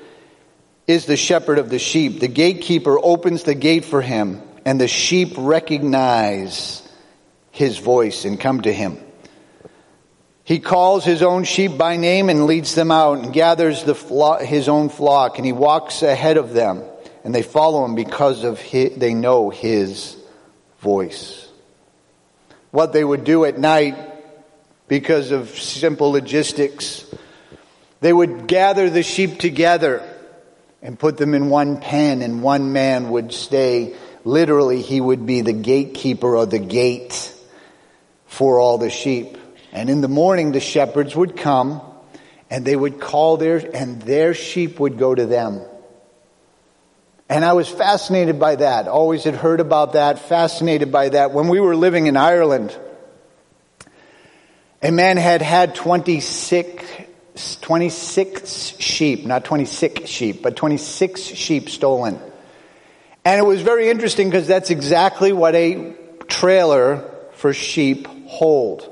is 0.87 1.05
the 1.05 1.17
shepherd 1.17 1.57
of 1.57 1.69
the 1.69 1.79
sheep. 1.79 2.19
The 2.19 2.27
gatekeeper 2.27 2.97
opens 3.01 3.43
the 3.43 3.55
gate 3.55 3.85
for 3.85 4.01
him 4.01 4.41
and 4.65 4.81
the 4.81 4.87
sheep 4.87 5.33
recognize 5.37 6.81
his 7.51 7.77
voice 7.77 8.25
and 8.25 8.39
come 8.39 8.61
to 8.61 8.73
him. 8.73 8.97
He 10.43 10.59
calls 10.59 11.03
his 11.03 11.23
own 11.23 11.43
sheep 11.43 11.77
by 11.77 11.97
name 11.97 12.29
and 12.29 12.45
leads 12.45 12.75
them 12.75 12.91
out 12.91 13.19
and 13.19 13.33
gathers 13.33 13.83
the 13.83 13.95
flock, 13.95 14.41
his 14.41 14.69
own 14.69 14.89
flock 14.89 15.37
and 15.37 15.45
he 15.45 15.53
walks 15.53 16.03
ahead 16.03 16.37
of 16.37 16.53
them 16.53 16.83
and 17.23 17.33
they 17.33 17.41
follow 17.41 17.83
him 17.85 17.95
because 17.95 18.43
of 18.43 18.59
his, 18.59 18.97
they 18.97 19.15
know 19.15 19.49
his 19.49 20.15
voice 20.79 21.44
what 22.75 22.91
they 22.91 23.03
would 23.03 23.23
do 23.23 23.45
at 23.45 23.57
night 23.57 23.95
because 24.89 25.31
of 25.31 25.49
simple 25.49 26.11
logistics. 26.11 27.05
They 28.01 28.11
would 28.11 28.47
gather 28.47 28.89
the 28.89 29.01
sheep 29.01 29.39
together 29.39 30.03
and 30.81 30.99
put 30.99 31.17
them 31.17 31.33
in 31.33 31.49
one 31.49 31.79
pen, 31.79 32.21
and 32.21 32.43
one 32.43 32.73
man 32.73 33.09
would 33.09 33.31
stay. 33.31 33.95
Literally, 34.25 34.81
he 34.81 34.99
would 34.99 35.25
be 35.25 35.39
the 35.41 35.53
gatekeeper 35.53 36.35
or 36.35 36.45
the 36.45 36.59
gate 36.59 37.33
for 38.27 38.59
all 38.59 38.77
the 38.77 38.89
sheep. 38.89 39.37
And 39.71 39.89
in 39.89 40.01
the 40.01 40.07
morning, 40.07 40.51
the 40.51 40.59
shepherds 40.59 41.15
would 41.15 41.37
come 41.37 41.81
and 42.49 42.65
they 42.65 42.75
would 42.75 42.99
call 42.99 43.37
their, 43.37 43.57
and 43.73 44.01
their 44.01 44.33
sheep 44.33 44.79
would 44.79 44.99
go 44.99 45.15
to 45.15 45.25
them. 45.25 45.61
And 47.27 47.43
I 47.43 47.53
was 47.53 47.67
fascinated 47.67 48.39
by 48.39 48.57
that. 48.57 48.87
Always 48.87 49.23
had 49.23 49.35
heard 49.35 49.59
about 49.59 49.93
that, 49.93 50.19
fascinated 50.19 50.91
by 50.91 51.09
that. 51.09 51.31
When 51.31 51.47
we 51.47 51.59
were 51.59 51.75
living 51.75 52.05
in 52.07 52.17
Ireland, 52.17 52.77
a 54.83 54.91
man 54.91 55.17
had 55.17 55.41
had 55.41 55.73
26, 55.73 56.85
26 57.61 58.79
sheep, 58.79 59.25
not 59.25 59.43
26 59.43 60.07
sheep, 60.07 60.43
but 60.43 60.55
26 60.55 61.21
sheep 61.21 61.69
stolen. 61.69 62.19
And 63.23 63.39
it 63.39 63.43
was 63.43 63.63
very 63.63 63.89
interesting 63.89 64.29
because 64.29 64.47
that's 64.47 64.69
exactly 64.69 65.33
what 65.33 65.55
a 65.55 65.95
trailer 66.27 67.09
for 67.33 67.53
sheep 67.53 68.07
hold. 68.27 68.91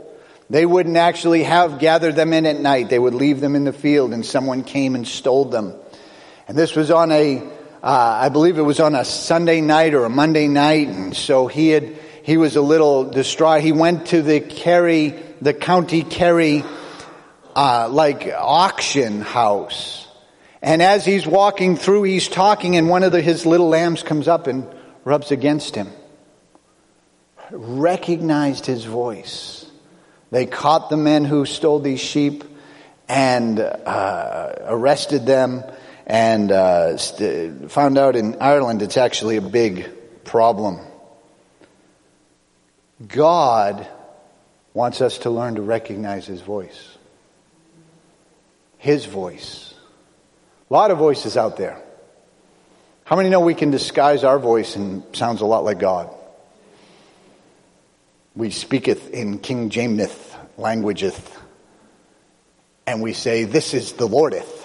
They 0.50 0.66
wouldn't 0.66 0.98
actually 0.98 1.44
have 1.44 1.78
gathered 1.78 2.16
them 2.16 2.34
in 2.34 2.48
at 2.48 2.60
night. 2.60 2.90
They 2.90 2.98
would 2.98 3.14
leave 3.14 3.40
them 3.40 3.56
in 3.56 3.64
the 3.64 3.74
field 3.74 4.12
and 4.12 4.26
someone 4.26 4.64
came 4.64 4.96
and 4.96 5.08
stole 5.08 5.46
them. 5.46 5.76
And 6.48 6.58
this 6.58 6.76
was 6.76 6.90
on 6.90 7.12
a 7.12 7.48
uh, 7.84 8.20
I 8.22 8.30
believe 8.30 8.58
it 8.58 8.62
was 8.62 8.80
on 8.80 8.96
a 8.96 9.04
Sunday 9.04 9.60
night 9.60 9.94
or 9.94 10.06
a 10.06 10.10
Monday 10.10 10.48
night, 10.48 10.88
and 10.88 11.14
so 11.14 11.48
he 11.48 11.68
had 11.68 11.94
he 12.24 12.38
was 12.38 12.56
a 12.56 12.62
little 12.62 13.04
distraught. 13.04 13.62
He 13.62 13.74
went 13.74 14.08
to 14.08 14.22
the 14.22 14.40
Kerry, 14.40 15.10
the 15.42 15.54
county 15.54 16.04
Kerry, 16.04 16.64
uh, 17.54 17.90
like 17.90 18.32
auction 18.34 19.20
house, 19.20 20.08
and 20.62 20.82
as 20.82 21.04
he's 21.04 21.28
walking 21.28 21.76
through, 21.76 22.04
he's 22.04 22.30
talking, 22.30 22.78
and 22.78 22.88
one 22.88 23.04
of 23.04 23.12
the, 23.12 23.22
his 23.22 23.46
little 23.46 23.68
lambs 23.68 24.02
comes 24.02 24.30
up 24.30 24.48
and 24.48 24.66
rubs 25.04 25.32
against 25.32 25.76
him. 25.76 25.90
Recognized 27.52 28.66
his 28.66 28.86
voice. 28.86 29.70
They 30.32 30.46
caught 30.46 30.90
the 30.90 30.96
men 30.96 31.26
who 31.26 31.46
stole 31.46 31.80
these 31.80 32.00
sheep 32.00 32.46
and 33.10 33.60
uh, 33.60 34.54
arrested 34.68 35.26
them 35.26 35.66
and 36.06 36.52
uh, 36.52 36.98
st- 36.98 37.72
found 37.72 37.98
out 37.98 38.16
in 38.16 38.38
Ireland 38.42 38.82
it's 38.82 38.98
actually 38.98 39.38
a 39.38 39.42
big 39.42 39.90
problem. 40.24 40.80
God 43.08 43.88
wants 44.74 45.02
us 45.02 45.20
to 45.20 45.30
learn 45.30 45.56
to 45.56 45.62
recognize 45.62 46.26
His 46.26 46.42
voice. 46.42 46.98
His 48.78 49.06
voice. 49.06 49.74
A 50.70 50.74
lot 50.74 50.92
of 50.92 50.98
voices 50.98 51.38
out 51.38 51.58
there. 51.58 51.82
How 53.06 53.16
many 53.16 53.30
know 53.30 53.42
we 53.42 53.54
can 53.54 53.72
disguise 53.72 54.24
our 54.24 54.40
voice 54.40 54.76
and 54.76 55.04
sounds 55.14 55.42
a 55.42 55.46
lot 55.46 55.64
like 55.64 55.80
God? 55.80 56.10
We 58.36 58.50
speaketh 58.50 59.12
in 59.12 59.40
King 59.40 59.70
Jameseth 59.70 60.32
languageth, 60.58 61.38
and 62.88 63.02
we 63.02 63.14
say, 63.14 63.44
This 63.44 63.74
is 63.74 63.94
the 63.94 64.08
Lordeth. 64.08 64.63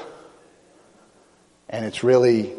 And 1.68 1.84
it's 1.84 2.02
really 2.02 2.52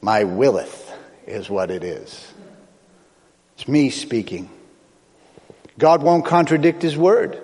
my 0.00 0.24
willeth 0.24 0.92
is 1.26 1.48
what 1.48 1.70
it 1.70 1.84
is. 1.84 2.32
It's 3.56 3.68
me 3.68 3.90
speaking. 3.90 4.50
God 5.78 6.02
won't 6.02 6.24
contradict 6.24 6.82
his 6.82 6.96
word. 6.96 7.40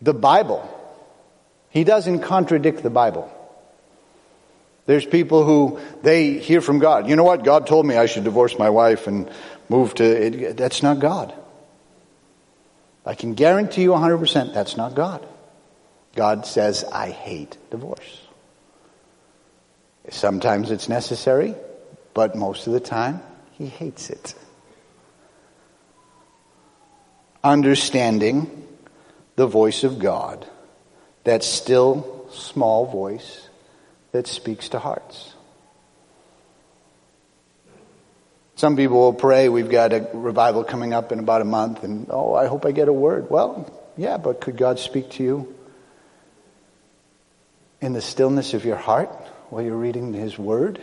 The 0.00 0.14
Bible. 0.14 0.68
He 1.70 1.84
doesn't 1.84 2.20
contradict 2.20 2.82
the 2.82 2.90
Bible. 2.90 3.30
There's 4.86 5.06
people 5.06 5.44
who 5.44 5.78
they 6.02 6.38
hear 6.38 6.60
from 6.60 6.80
God. 6.80 7.08
You 7.08 7.16
know 7.16 7.24
what? 7.24 7.44
God 7.44 7.66
told 7.66 7.86
me 7.86 7.96
I 7.96 8.06
should 8.06 8.24
divorce 8.24 8.58
my 8.58 8.70
wife 8.70 9.06
and 9.06 9.30
move 9.68 9.94
to 9.94 10.04
it. 10.04 10.56
That's 10.56 10.82
not 10.82 10.98
God. 10.98 11.32
I 13.06 13.14
can 13.14 13.34
guarantee 13.34 13.82
you 13.82 13.90
100% 13.90 14.54
that's 14.54 14.76
not 14.76 14.94
God. 14.94 15.26
God 16.14 16.46
says, 16.46 16.84
I 16.84 17.10
hate 17.10 17.56
divorce. 17.70 18.20
Sometimes 20.10 20.70
it's 20.70 20.88
necessary, 20.88 21.54
but 22.14 22.34
most 22.34 22.66
of 22.66 22.72
the 22.72 22.80
time, 22.80 23.22
he 23.52 23.66
hates 23.66 24.10
it. 24.10 24.34
Understanding 27.44 28.66
the 29.36 29.46
voice 29.46 29.84
of 29.84 29.98
God, 29.98 30.46
that 31.24 31.42
still 31.44 32.28
small 32.32 32.86
voice 32.86 33.48
that 34.12 34.26
speaks 34.26 34.70
to 34.70 34.78
hearts. 34.78 35.34
Some 38.56 38.76
people 38.76 38.98
will 38.98 39.14
pray, 39.14 39.48
we've 39.48 39.70
got 39.70 39.92
a 39.92 40.08
revival 40.12 40.62
coming 40.62 40.92
up 40.92 41.10
in 41.10 41.18
about 41.18 41.40
a 41.40 41.44
month, 41.44 41.82
and 41.82 42.06
oh, 42.10 42.34
I 42.34 42.46
hope 42.46 42.64
I 42.66 42.72
get 42.72 42.88
a 42.88 42.92
word. 42.92 43.30
Well, 43.30 43.68
yeah, 43.96 44.18
but 44.18 44.40
could 44.40 44.56
God 44.56 44.78
speak 44.78 45.10
to 45.12 45.22
you 45.22 45.54
in 47.80 47.92
the 47.92 48.00
stillness 48.00 48.54
of 48.54 48.64
your 48.64 48.76
heart? 48.76 49.21
While 49.52 49.60
you're 49.60 49.76
reading 49.76 50.14
His 50.14 50.38
Word? 50.38 50.80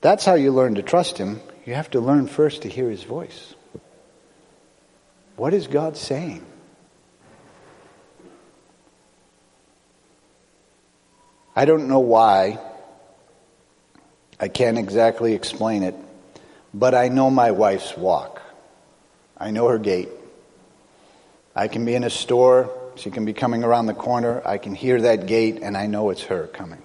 That's 0.00 0.24
how 0.24 0.32
you 0.32 0.50
learn 0.50 0.76
to 0.76 0.82
trust 0.82 1.18
Him. 1.18 1.42
You 1.66 1.74
have 1.74 1.90
to 1.90 2.00
learn 2.00 2.26
first 2.26 2.62
to 2.62 2.70
hear 2.70 2.88
His 2.88 3.02
voice. 3.02 3.54
What 5.36 5.52
is 5.52 5.66
God 5.66 5.98
saying? 5.98 6.42
I 11.54 11.66
don't 11.66 11.86
know 11.86 11.98
why. 11.98 12.58
I 14.40 14.48
can't 14.48 14.78
exactly 14.78 15.34
explain 15.34 15.82
it, 15.82 15.96
but 16.72 16.94
I 16.94 17.08
know 17.08 17.28
my 17.28 17.50
wife's 17.50 17.94
walk. 17.94 18.40
I 19.36 19.50
know 19.50 19.68
her 19.68 19.78
gait. 19.78 20.08
I 21.54 21.68
can 21.68 21.84
be 21.84 21.94
in 21.94 22.04
a 22.04 22.10
store, 22.10 22.70
she 22.98 23.10
can 23.10 23.24
be 23.24 23.32
coming 23.32 23.64
around 23.64 23.86
the 23.86 23.94
corner, 23.94 24.42
I 24.44 24.58
can 24.58 24.74
hear 24.74 25.00
that 25.02 25.26
gate, 25.26 25.60
and 25.62 25.76
I 25.76 25.86
know 25.86 26.10
it's 26.10 26.22
her 26.24 26.46
coming. 26.46 26.82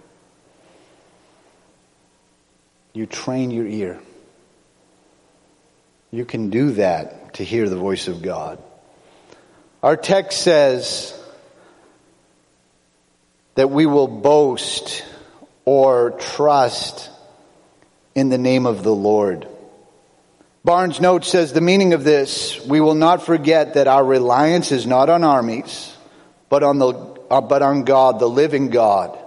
You 2.93 3.05
train 3.05 3.51
your 3.51 3.67
ear. 3.67 3.99
You 6.11 6.25
can 6.25 6.49
do 6.49 6.71
that 6.73 7.33
to 7.35 7.43
hear 7.43 7.67
the 7.67 7.75
voice 7.75 8.07
of 8.07 8.21
God. 8.21 8.61
Our 9.81 9.97
text 9.97 10.41
says 10.41 11.19
that 13.55 13.69
we 13.69 13.85
will 13.85 14.07
boast 14.07 15.03
or 15.65 16.11
trust 16.11 17.09
in 18.15 18.29
the 18.29 18.37
name 18.37 18.65
of 18.65 18.83
the 18.83 18.93
Lord. 18.93 19.47
Barnes' 20.63 21.01
note 21.01 21.25
says 21.25 21.51
the 21.51 21.61
meaning 21.61 21.93
of 21.93 22.03
this, 22.03 22.63
we 22.65 22.79
will 22.79 22.95
not 22.95 23.25
forget 23.25 23.73
that 23.73 23.87
our 23.87 24.03
reliance 24.03 24.71
is 24.71 24.87
not 24.87 25.09
on 25.09 25.23
armies, 25.23 25.92
but 26.53 26.61
on 26.61 26.77
the, 26.77 26.93
uh, 27.31 27.41
but 27.41 27.63
on 27.63 27.83
God, 27.83 28.19
the 28.19 28.29
living 28.29 28.69
God. 28.69 29.17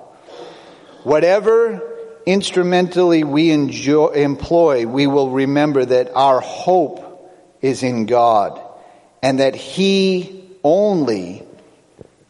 Whatever 1.02 1.82
instrumentally 2.24 3.24
we 3.24 3.50
enjoy, 3.50 4.10
employ, 4.10 4.86
we 4.86 5.08
will 5.08 5.30
remember 5.30 5.84
that 5.84 6.12
our 6.14 6.40
hope 6.40 7.28
is 7.60 7.82
in 7.82 8.06
God 8.06 8.60
and 9.24 9.40
that 9.40 9.56
He 9.56 10.44
only 10.62 11.42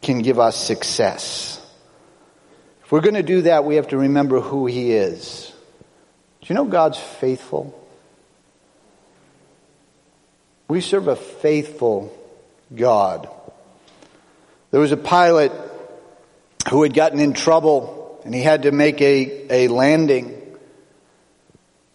can 0.00 0.22
give 0.22 0.38
us 0.38 0.56
success. 0.56 1.60
If 2.82 2.90
we're 2.90 3.02
going 3.02 3.16
to 3.16 3.22
do 3.22 3.42
that, 3.42 3.66
we 3.66 3.76
have 3.76 3.88
to 3.88 3.98
remember 3.98 4.40
who 4.40 4.64
He 4.64 4.92
is. 4.92 5.52
Do 6.40 6.46
you 6.46 6.54
know 6.54 6.64
God's 6.64 6.98
faithful? 6.98 7.78
We 10.68 10.80
serve 10.80 11.08
a 11.08 11.16
faithful 11.16 12.16
God. 12.74 13.28
There 14.70 14.80
was 14.80 14.92
a 14.92 14.96
pilot 14.96 15.52
who 16.70 16.82
had 16.82 16.94
gotten 16.94 17.20
in 17.20 17.32
trouble 17.32 18.20
and 18.24 18.34
he 18.34 18.42
had 18.42 18.62
to 18.62 18.72
make 18.72 19.00
a, 19.00 19.66
a 19.66 19.68
landing 19.68 20.42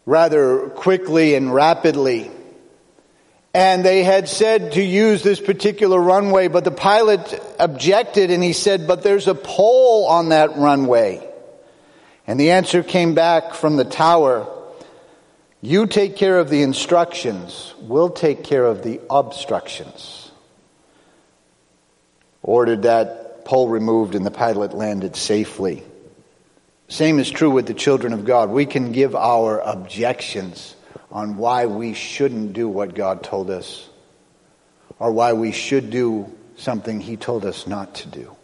rather 0.05 0.69
quickly 0.69 1.35
and 1.35 1.53
rapidly. 1.53 2.31
And 3.53 3.83
they 3.83 4.03
had 4.03 4.29
said 4.29 4.73
to 4.73 4.83
use 4.83 5.23
this 5.23 5.41
particular 5.41 5.99
runway, 5.99 6.47
but 6.47 6.63
the 6.63 6.71
pilot 6.71 7.37
objected 7.59 8.31
and 8.31 8.41
he 8.41 8.53
said, 8.53 8.87
but 8.87 9.03
there's 9.03 9.27
a 9.27 9.35
pole 9.35 10.05
on 10.07 10.29
that 10.29 10.55
runway. 10.55 11.27
And 12.25 12.39
the 12.39 12.51
answer 12.51 12.81
came 12.81 13.13
back 13.13 13.53
from 13.53 13.75
the 13.75 13.83
tower 13.85 14.47
You 15.63 15.85
take 15.85 16.15
care 16.15 16.39
of 16.39 16.49
the 16.49 16.63
instructions, 16.63 17.75
we'll 17.81 18.09
take 18.09 18.43
care 18.43 18.65
of 18.65 18.81
the 18.81 18.99
obstructions. 19.11 20.20
Ordered 22.43 22.83
that 22.83 23.45
pole 23.45 23.69
removed 23.69 24.15
and 24.15 24.25
the 24.25 24.31
pilot 24.31 24.73
landed 24.73 25.15
safely. 25.15 25.83
Same 26.87 27.19
is 27.19 27.29
true 27.29 27.51
with 27.51 27.67
the 27.67 27.73
children 27.73 28.13
of 28.13 28.25
God. 28.25 28.49
We 28.49 28.65
can 28.65 28.91
give 28.91 29.15
our 29.15 29.59
objections 29.59 30.75
on 31.11 31.37
why 31.37 31.65
we 31.65 31.93
shouldn't 31.93 32.53
do 32.53 32.67
what 32.67 32.95
God 32.95 33.23
told 33.23 33.49
us 33.49 33.87
or 34.99 35.11
why 35.11 35.33
we 35.33 35.51
should 35.51 35.89
do 35.89 36.31
something 36.57 36.99
He 36.99 37.17
told 37.17 37.45
us 37.45 37.65
not 37.65 37.95
to 37.95 38.07
do. 38.07 38.35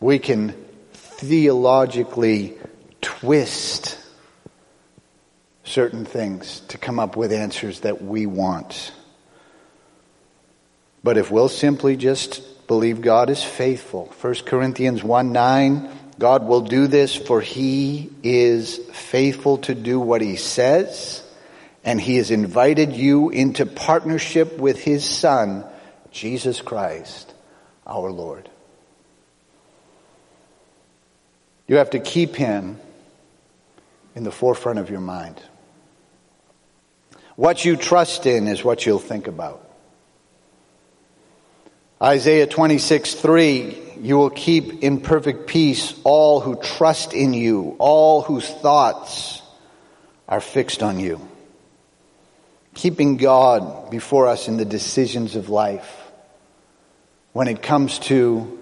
We 0.00 0.18
can 0.18 0.52
theologically 0.92 2.58
twist 3.00 3.98
certain 5.64 6.04
things 6.04 6.60
to 6.68 6.78
come 6.78 6.98
up 6.98 7.16
with 7.16 7.32
answers 7.32 7.80
that 7.80 8.02
we 8.02 8.26
want. 8.26 8.92
But 11.04 11.18
if 11.18 11.30
we'll 11.30 11.48
simply 11.48 11.96
just 11.96 12.66
believe 12.66 13.00
God 13.00 13.28
is 13.28 13.42
faithful, 13.42 14.12
1 14.20 14.34
Corinthians 14.46 15.02
1 15.02 15.32
9, 15.32 15.88
God 16.18 16.46
will 16.46 16.60
do 16.60 16.86
this 16.86 17.16
for 17.16 17.40
he 17.40 18.10
is 18.22 18.78
faithful 18.92 19.58
to 19.58 19.74
do 19.74 19.98
what 19.98 20.20
he 20.20 20.36
says, 20.36 21.22
and 21.82 22.00
he 22.00 22.16
has 22.16 22.30
invited 22.30 22.92
you 22.92 23.30
into 23.30 23.66
partnership 23.66 24.58
with 24.58 24.80
his 24.80 25.04
son, 25.04 25.64
Jesus 26.12 26.60
Christ, 26.60 27.34
our 27.86 28.12
Lord. 28.12 28.48
You 31.66 31.76
have 31.76 31.90
to 31.90 32.00
keep 32.00 32.36
him 32.36 32.78
in 34.14 34.24
the 34.24 34.30
forefront 34.30 34.78
of 34.78 34.90
your 34.90 35.00
mind. 35.00 35.42
What 37.34 37.64
you 37.64 37.76
trust 37.76 38.26
in 38.26 38.46
is 38.46 38.62
what 38.62 38.84
you'll 38.84 38.98
think 38.98 39.26
about. 39.26 39.71
Isaiah 42.02 42.48
26, 42.48 43.14
3, 43.14 43.78
you 44.00 44.18
will 44.18 44.30
keep 44.30 44.82
in 44.82 45.02
perfect 45.02 45.46
peace 45.46 45.94
all 46.02 46.40
who 46.40 46.56
trust 46.56 47.12
in 47.12 47.32
you, 47.32 47.76
all 47.78 48.22
whose 48.22 48.48
thoughts 48.48 49.40
are 50.28 50.40
fixed 50.40 50.82
on 50.82 50.98
you. 50.98 51.20
Keeping 52.74 53.18
God 53.18 53.88
before 53.88 54.26
us 54.26 54.48
in 54.48 54.56
the 54.56 54.64
decisions 54.64 55.36
of 55.36 55.48
life. 55.48 55.96
When 57.34 57.46
it 57.46 57.62
comes 57.62 58.00
to 58.00 58.58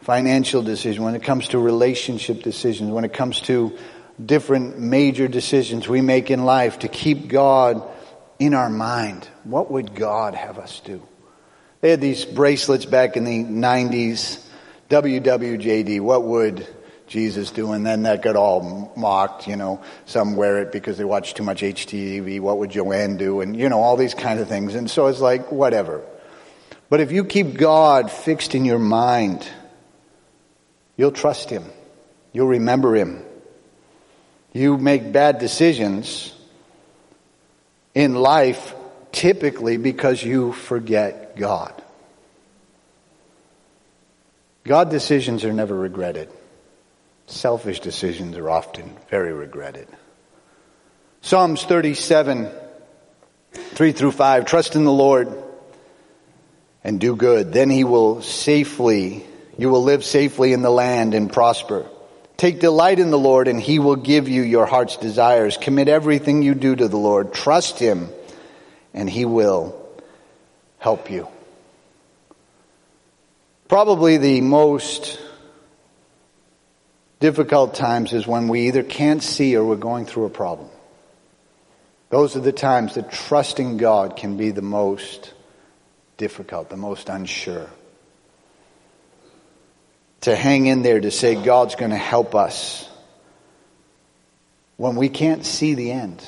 financial 0.00 0.62
decisions, 0.62 0.98
when 0.98 1.14
it 1.14 1.22
comes 1.22 1.46
to 1.48 1.60
relationship 1.60 2.42
decisions, 2.42 2.90
when 2.90 3.04
it 3.04 3.12
comes 3.12 3.40
to 3.42 3.78
different 4.24 4.80
major 4.80 5.28
decisions 5.28 5.86
we 5.86 6.00
make 6.00 6.28
in 6.28 6.44
life, 6.44 6.80
to 6.80 6.88
keep 6.88 7.28
God 7.28 7.88
in 8.40 8.52
our 8.52 8.68
mind. 8.68 9.28
What 9.44 9.70
would 9.70 9.94
God 9.94 10.34
have 10.34 10.58
us 10.58 10.80
do? 10.80 11.06
They 11.80 11.90
had 11.90 12.00
these 12.00 12.24
bracelets 12.24 12.84
back 12.84 13.16
in 13.16 13.24
the 13.24 13.44
90s. 13.44 14.46
WWJD, 14.90 16.00
what 16.00 16.24
would 16.24 16.66
Jesus 17.06 17.50
do? 17.50 17.72
And 17.72 17.86
then 17.86 18.02
that 18.02 18.22
got 18.22 18.36
all 18.36 18.92
mocked, 18.96 19.46
you 19.46 19.56
know. 19.56 19.82
Some 20.04 20.36
wear 20.36 20.62
it 20.62 20.72
because 20.72 20.98
they 20.98 21.04
watch 21.04 21.34
too 21.34 21.42
much 21.42 21.62
HGTV. 21.62 22.40
What 22.40 22.58
would 22.58 22.70
Joanna 22.70 23.16
do? 23.16 23.40
And, 23.40 23.56
you 23.56 23.68
know, 23.68 23.80
all 23.80 23.96
these 23.96 24.14
kind 24.14 24.40
of 24.40 24.48
things. 24.48 24.74
And 24.74 24.90
so 24.90 25.06
it's 25.06 25.20
like, 25.20 25.50
whatever. 25.50 26.04
But 26.88 27.00
if 27.00 27.12
you 27.12 27.24
keep 27.24 27.54
God 27.56 28.10
fixed 28.10 28.54
in 28.54 28.64
your 28.64 28.80
mind, 28.80 29.48
you'll 30.96 31.12
trust 31.12 31.48
Him. 31.48 31.64
You'll 32.32 32.48
remember 32.48 32.94
Him. 32.94 33.24
You 34.52 34.76
make 34.76 35.12
bad 35.12 35.38
decisions 35.38 36.34
in 37.94 38.14
life 38.14 38.74
typically 39.12 39.76
because 39.76 40.22
you 40.22 40.52
forget 40.52 41.29
God. 41.40 41.82
God 44.62 44.90
decisions 44.90 45.42
are 45.46 45.52
never 45.54 45.74
regretted. 45.74 46.28
Selfish 47.26 47.80
decisions 47.80 48.36
are 48.36 48.50
often 48.50 48.94
very 49.08 49.32
regretted. 49.32 49.88
Psalms 51.22 51.64
37, 51.64 52.50
3 53.52 53.92
through 53.92 54.12
5. 54.12 54.44
Trust 54.44 54.76
in 54.76 54.84
the 54.84 54.92
Lord 54.92 55.32
and 56.84 57.00
do 57.00 57.16
good. 57.16 57.54
Then 57.54 57.70
he 57.70 57.84
will 57.84 58.20
safely, 58.20 59.24
you 59.56 59.70
will 59.70 59.82
live 59.82 60.04
safely 60.04 60.52
in 60.52 60.60
the 60.60 60.70
land 60.70 61.14
and 61.14 61.32
prosper. 61.32 61.86
Take 62.36 62.60
delight 62.60 62.98
in 62.98 63.10
the 63.10 63.18
Lord 63.18 63.48
and 63.48 63.58
he 63.58 63.78
will 63.78 63.96
give 63.96 64.28
you 64.28 64.42
your 64.42 64.66
heart's 64.66 64.98
desires. 64.98 65.56
Commit 65.56 65.88
everything 65.88 66.42
you 66.42 66.54
do 66.54 66.76
to 66.76 66.86
the 66.86 66.98
Lord. 66.98 67.32
Trust 67.32 67.78
him 67.78 68.10
and 68.92 69.08
he 69.08 69.24
will 69.24 69.79
help 70.80 71.10
you. 71.10 71.28
Probably 73.68 74.16
the 74.16 74.40
most 74.40 75.20
difficult 77.20 77.74
times 77.74 78.12
is 78.12 78.26
when 78.26 78.48
we 78.48 78.66
either 78.66 78.82
can't 78.82 79.22
see 79.22 79.54
or 79.54 79.64
we're 79.64 79.76
going 79.76 80.06
through 80.06 80.24
a 80.24 80.30
problem. 80.30 80.68
Those 82.08 82.34
are 82.34 82.40
the 82.40 82.50
times 82.50 82.94
that 82.94 83.12
trusting 83.12 83.76
God 83.76 84.16
can 84.16 84.36
be 84.36 84.50
the 84.50 84.62
most 84.62 85.32
difficult, 86.16 86.68
the 86.70 86.76
most 86.76 87.08
unsure. 87.08 87.70
To 90.22 90.34
hang 90.34 90.66
in 90.66 90.82
there, 90.82 91.00
to 91.00 91.10
say 91.10 91.40
God's 91.40 91.76
going 91.76 91.92
to 91.92 91.96
help 91.96 92.34
us 92.34 92.88
when 94.76 94.96
we 94.96 95.08
can't 95.08 95.44
see 95.44 95.74
the 95.74 95.92
end. 95.92 96.26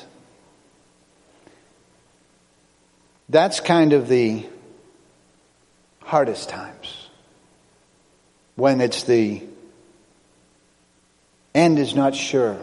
That's 3.33 3.61
kind 3.61 3.93
of 3.93 4.07
the 4.07 4.45
hardest 6.03 6.49
times 6.49 7.09
when 8.53 8.79
it's 8.79 9.05
the 9.05 9.41
end 11.55 11.79
is 11.79 11.95
not 11.95 12.13
sure. 12.13 12.59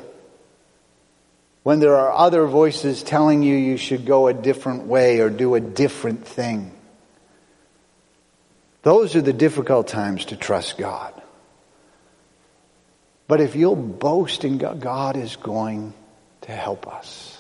When 1.65 1.81
there 1.81 1.97
are 1.97 2.13
other 2.13 2.47
voices 2.47 3.03
telling 3.03 3.43
you 3.43 3.57
you 3.57 3.79
should 3.79 4.07
go 4.07 4.29
a 4.29 4.33
different 4.33 4.85
way 4.85 5.19
or 5.19 5.29
do 5.29 5.57
a 5.57 5.61
different 5.61 6.25
thing. 6.25 6.71
Those 8.83 9.17
are 9.17 9.23
the 9.23 9.33
difficult 9.33 9.89
times 9.89 10.27
to 10.27 10.37
trust 10.37 10.79
God. 10.79 11.21
But 13.27 13.41
if 13.41 13.57
you'll 13.57 13.75
boast 13.75 14.45
in 14.45 14.59
God, 14.59 14.81
God 14.81 15.17
is 15.17 15.35
going 15.35 15.95
to 16.43 16.53
help 16.53 16.87
us. 16.87 17.40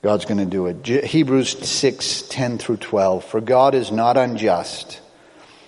God's 0.00 0.26
going 0.26 0.38
to 0.38 0.46
do 0.46 0.66
it. 0.66 1.04
Hebrews 1.04 1.68
6, 1.68 2.22
10 2.28 2.58
through 2.58 2.76
12. 2.76 3.24
For 3.24 3.40
God 3.40 3.74
is 3.74 3.90
not 3.90 4.16
unjust. 4.16 5.00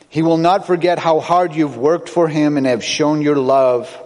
He 0.08 0.22
will 0.22 0.36
not 0.36 0.66
forget 0.66 0.98
how 0.98 1.20
hard 1.20 1.54
you've 1.54 1.76
worked 1.76 2.08
for 2.08 2.28
Him 2.28 2.56
and 2.56 2.66
have 2.66 2.84
shown 2.84 3.22
your 3.22 3.36
love 3.36 3.96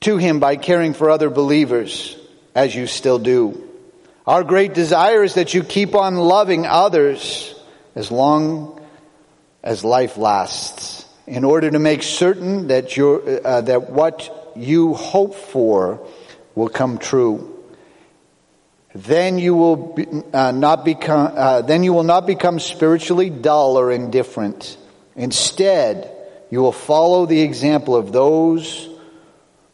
to 0.00 0.18
Him 0.18 0.38
by 0.38 0.56
caring 0.56 0.94
for 0.94 1.10
other 1.10 1.30
believers, 1.30 2.16
as 2.54 2.74
you 2.74 2.86
still 2.86 3.18
do. 3.18 3.68
Our 4.26 4.44
great 4.44 4.72
desire 4.72 5.24
is 5.24 5.34
that 5.34 5.52
you 5.52 5.64
keep 5.64 5.96
on 5.96 6.16
loving 6.16 6.66
others 6.66 7.54
as 7.96 8.10
long 8.10 8.80
as 9.64 9.84
life 9.84 10.16
lasts, 10.16 11.06
in 11.26 11.44
order 11.44 11.70
to 11.70 11.78
make 11.78 12.02
certain 12.02 12.68
that, 12.68 12.96
uh, 12.98 13.60
that 13.62 13.90
what 13.90 14.52
you 14.56 14.94
hope 14.94 15.34
for 15.34 16.06
will 16.54 16.68
come 16.68 16.98
true. 16.98 17.51
Then 18.94 19.38
you 19.38 19.54
will 19.54 19.76
be, 19.94 20.06
uh, 20.32 20.52
not 20.52 20.84
become. 20.84 21.32
Uh, 21.34 21.62
then 21.62 21.82
you 21.82 21.92
will 21.92 22.02
not 22.02 22.26
become 22.26 22.60
spiritually 22.60 23.30
dull 23.30 23.78
or 23.78 23.90
indifferent. 23.90 24.76
Instead, 25.16 26.10
you 26.50 26.60
will 26.60 26.72
follow 26.72 27.24
the 27.24 27.40
example 27.40 27.96
of 27.96 28.12
those 28.12 28.88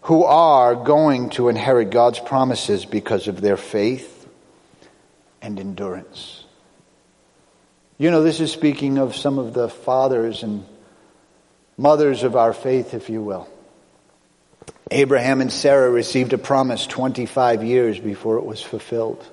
who 0.02 0.24
are 0.24 0.74
going 0.74 1.30
to 1.30 1.48
inherit 1.48 1.90
God's 1.90 2.20
promises 2.20 2.84
because 2.84 3.26
of 3.26 3.40
their 3.40 3.56
faith 3.56 4.28
and 5.42 5.58
endurance. 5.58 6.44
You 7.98 8.12
know, 8.12 8.22
this 8.22 8.38
is 8.38 8.52
speaking 8.52 8.98
of 8.98 9.16
some 9.16 9.40
of 9.40 9.54
the 9.54 9.68
fathers 9.68 10.44
and 10.44 10.64
mothers 11.76 12.22
of 12.22 12.36
our 12.36 12.52
faith, 12.52 12.94
if 12.94 13.10
you 13.10 13.20
will. 13.22 13.48
Abraham 14.90 15.40
and 15.40 15.52
Sarah 15.52 15.90
received 15.90 16.32
a 16.32 16.38
promise 16.38 16.86
25 16.86 17.62
years 17.62 17.98
before 17.98 18.38
it 18.38 18.44
was 18.44 18.62
fulfilled. 18.62 19.24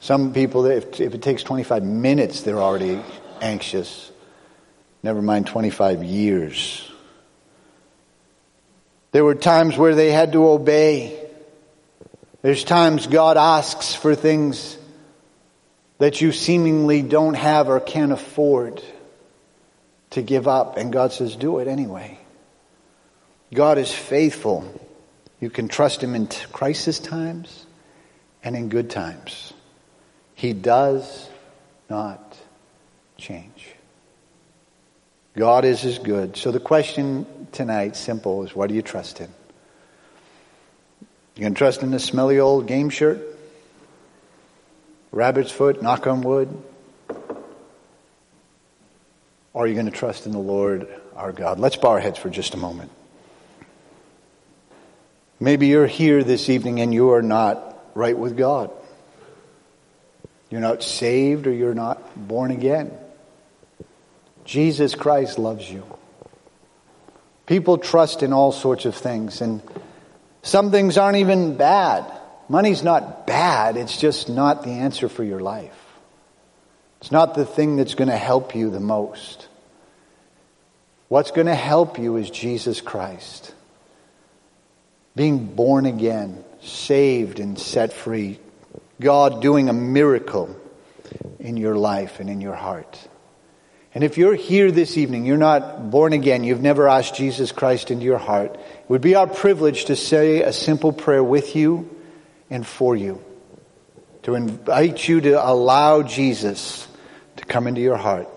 Some 0.00 0.32
people, 0.32 0.66
if, 0.66 1.00
if 1.00 1.14
it 1.14 1.22
takes 1.22 1.42
25 1.42 1.82
minutes, 1.82 2.42
they're 2.42 2.60
already 2.60 3.00
anxious. 3.40 4.10
Never 5.02 5.22
mind 5.22 5.46
25 5.46 6.02
years. 6.04 6.90
There 9.12 9.24
were 9.24 9.34
times 9.34 9.76
where 9.76 9.94
they 9.94 10.10
had 10.10 10.32
to 10.32 10.48
obey. 10.48 11.18
There's 12.42 12.64
times 12.64 13.06
God 13.06 13.36
asks 13.36 13.94
for 13.94 14.14
things 14.14 14.76
that 15.98 16.20
you 16.20 16.32
seemingly 16.32 17.02
don't 17.02 17.34
have 17.34 17.68
or 17.68 17.80
can't 17.80 18.12
afford 18.12 18.82
to 20.10 20.22
give 20.22 20.48
up, 20.48 20.76
and 20.76 20.92
God 20.92 21.12
says, 21.12 21.36
do 21.36 21.58
it 21.58 21.68
anyway. 21.68 22.18
God 23.52 23.78
is 23.78 23.92
faithful. 23.92 24.64
You 25.40 25.50
can 25.50 25.68
trust 25.68 26.02
Him 26.02 26.14
in 26.14 26.26
crisis 26.52 26.98
times 26.98 27.66
and 28.42 28.56
in 28.56 28.68
good 28.68 28.90
times. 28.90 29.52
He 30.34 30.52
does 30.52 31.28
not 31.88 32.36
change. 33.16 33.74
God 35.36 35.64
is 35.64 35.84
as 35.84 35.98
good. 35.98 36.36
So 36.36 36.50
the 36.50 36.60
question 36.60 37.48
tonight, 37.52 37.96
simple, 37.96 38.44
is 38.44 38.54
what 38.54 38.68
do 38.68 38.74
you 38.74 38.82
trust 38.82 39.20
in? 39.20 39.28
You 41.36 41.44
can 41.44 41.54
trust 41.54 41.82
in 41.82 41.92
the 41.92 42.00
smelly 42.00 42.40
old 42.40 42.66
game 42.66 42.90
shirt? 42.90 43.20
Rabbit's 45.12 45.52
foot, 45.52 45.80
knock 45.82 46.06
on 46.06 46.20
wood? 46.22 46.62
Or 49.52 49.64
are 49.64 49.66
you 49.66 49.74
going 49.74 49.86
to 49.86 49.92
trust 49.92 50.26
in 50.26 50.32
the 50.32 50.38
Lord 50.38 50.88
our 51.16 51.32
God? 51.32 51.58
Let's 51.58 51.76
bow 51.76 51.90
our 51.90 52.00
heads 52.00 52.18
for 52.18 52.28
just 52.28 52.54
a 52.54 52.58
moment. 52.58 52.90
Maybe 55.40 55.68
you're 55.68 55.86
here 55.86 56.24
this 56.24 56.48
evening 56.48 56.80
and 56.80 56.92
you 56.92 57.12
are 57.12 57.22
not 57.22 57.90
right 57.94 58.16
with 58.16 58.36
God. 58.36 58.70
You're 60.50 60.60
not 60.60 60.82
saved 60.82 61.46
or 61.46 61.52
you're 61.52 61.74
not 61.74 62.26
born 62.28 62.50
again. 62.50 62.90
Jesus 64.44 64.94
Christ 64.94 65.38
loves 65.38 65.70
you. 65.70 65.84
People 67.46 67.78
trust 67.78 68.22
in 68.22 68.32
all 68.32 68.52
sorts 68.52 68.84
of 68.84 68.94
things, 68.94 69.40
and 69.40 69.62
some 70.42 70.70
things 70.70 70.98
aren't 70.98 71.18
even 71.18 71.56
bad. 71.56 72.04
Money's 72.48 72.82
not 72.82 73.26
bad, 73.26 73.76
it's 73.76 73.98
just 73.98 74.28
not 74.28 74.64
the 74.64 74.70
answer 74.70 75.08
for 75.08 75.22
your 75.22 75.40
life. 75.40 75.74
It's 77.00 77.12
not 77.12 77.34
the 77.34 77.46
thing 77.46 77.76
that's 77.76 77.94
going 77.94 78.08
to 78.08 78.16
help 78.16 78.54
you 78.54 78.70
the 78.70 78.80
most. 78.80 79.48
What's 81.08 81.30
going 81.30 81.46
to 81.46 81.54
help 81.54 81.98
you 81.98 82.16
is 82.16 82.28
Jesus 82.28 82.80
Christ 82.80 83.54
being 85.14 85.46
born 85.54 85.86
again, 85.86 86.44
saved 86.60 87.40
and 87.40 87.58
set 87.58 87.92
free, 87.92 88.38
God 89.00 89.42
doing 89.42 89.68
a 89.68 89.72
miracle 89.72 90.54
in 91.38 91.56
your 91.56 91.76
life 91.76 92.20
and 92.20 92.28
in 92.28 92.40
your 92.40 92.54
heart. 92.54 93.08
And 93.94 94.04
if 94.04 94.18
you're 94.18 94.34
here 94.34 94.70
this 94.70 94.96
evening, 94.96 95.24
you're 95.24 95.36
not 95.36 95.90
born 95.90 96.12
again, 96.12 96.44
you've 96.44 96.60
never 96.60 96.88
asked 96.88 97.16
Jesus 97.16 97.52
Christ 97.52 97.90
into 97.90 98.04
your 98.04 98.18
heart, 98.18 98.54
it 98.54 98.88
would 98.88 99.00
be 99.00 99.14
our 99.14 99.26
privilege 99.26 99.86
to 99.86 99.96
say 99.96 100.42
a 100.42 100.52
simple 100.52 100.92
prayer 100.92 101.24
with 101.24 101.56
you 101.56 101.88
and 102.50 102.66
for 102.66 102.94
you. 102.94 103.24
To 104.24 104.34
invite 104.34 105.08
you 105.08 105.20
to 105.22 105.44
allow 105.44 106.02
Jesus 106.02 106.86
to 107.36 107.44
come 107.44 107.66
into 107.66 107.80
your 107.80 107.96
heart. 107.96 108.28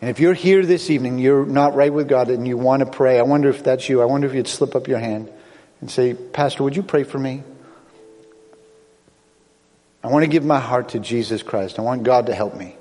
And 0.00 0.10
if 0.10 0.18
you're 0.18 0.34
here 0.34 0.64
this 0.64 0.90
evening, 0.90 1.18
you're 1.18 1.46
not 1.46 1.74
right 1.74 1.92
with 1.92 2.08
God 2.08 2.28
and 2.28 2.48
you 2.48 2.56
want 2.56 2.80
to 2.80 2.86
pray, 2.86 3.18
I 3.18 3.22
wonder 3.22 3.48
if 3.48 3.62
that's 3.62 3.88
you. 3.88 4.02
I 4.02 4.06
wonder 4.06 4.26
if 4.26 4.34
you'd 4.34 4.48
slip 4.48 4.74
up 4.74 4.88
your 4.88 4.98
hand 4.98 5.30
and 5.80 5.90
say, 5.90 6.14
Pastor, 6.14 6.62
would 6.64 6.76
you 6.76 6.82
pray 6.82 7.04
for 7.04 7.18
me? 7.18 7.42
I 10.02 10.08
want 10.08 10.24
to 10.24 10.30
give 10.30 10.44
my 10.44 10.60
heart 10.60 10.90
to 10.90 10.98
Jesus 10.98 11.42
Christ. 11.42 11.78
I 11.78 11.82
want 11.82 12.02
God 12.04 12.26
to 12.26 12.34
help 12.34 12.56
me. 12.56 12.76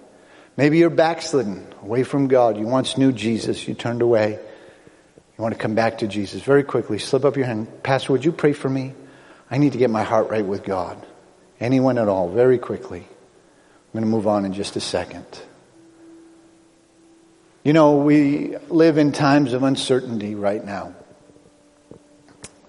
Maybe 0.55 0.77
you're 0.77 0.89
backslidden, 0.89 1.65
away 1.81 2.03
from 2.03 2.27
God. 2.27 2.57
You 2.57 2.67
once 2.67 2.97
knew 2.97 3.11
Jesus, 3.11 3.67
you 3.67 3.73
turned 3.73 4.01
away. 4.01 4.31
You 4.31 5.41
want 5.41 5.53
to 5.53 5.59
come 5.59 5.75
back 5.75 5.99
to 5.99 6.07
Jesus. 6.07 6.41
Very 6.41 6.63
quickly, 6.63 6.99
slip 6.99 7.23
up 7.23 7.37
your 7.37 7.45
hand. 7.45 7.83
Pastor, 7.83 8.13
would 8.13 8.25
you 8.25 8.31
pray 8.31 8.53
for 8.53 8.69
me? 8.69 8.93
I 9.49 9.57
need 9.57 9.71
to 9.71 9.77
get 9.77 9.89
my 9.89 10.03
heart 10.03 10.29
right 10.29 10.45
with 10.45 10.63
God. 10.63 11.05
Anyone 11.59 11.97
at 11.97 12.07
all, 12.07 12.29
very 12.29 12.57
quickly. 12.57 12.99
I'm 12.99 13.93
going 13.93 14.03
to 14.03 14.09
move 14.09 14.27
on 14.27 14.45
in 14.45 14.53
just 14.53 14.75
a 14.75 14.81
second. 14.81 15.25
You 17.63 17.73
know, 17.73 17.97
we 17.97 18.57
live 18.69 18.97
in 18.97 19.11
times 19.11 19.53
of 19.53 19.63
uncertainty 19.63 20.35
right 20.35 20.63
now. 20.63 20.93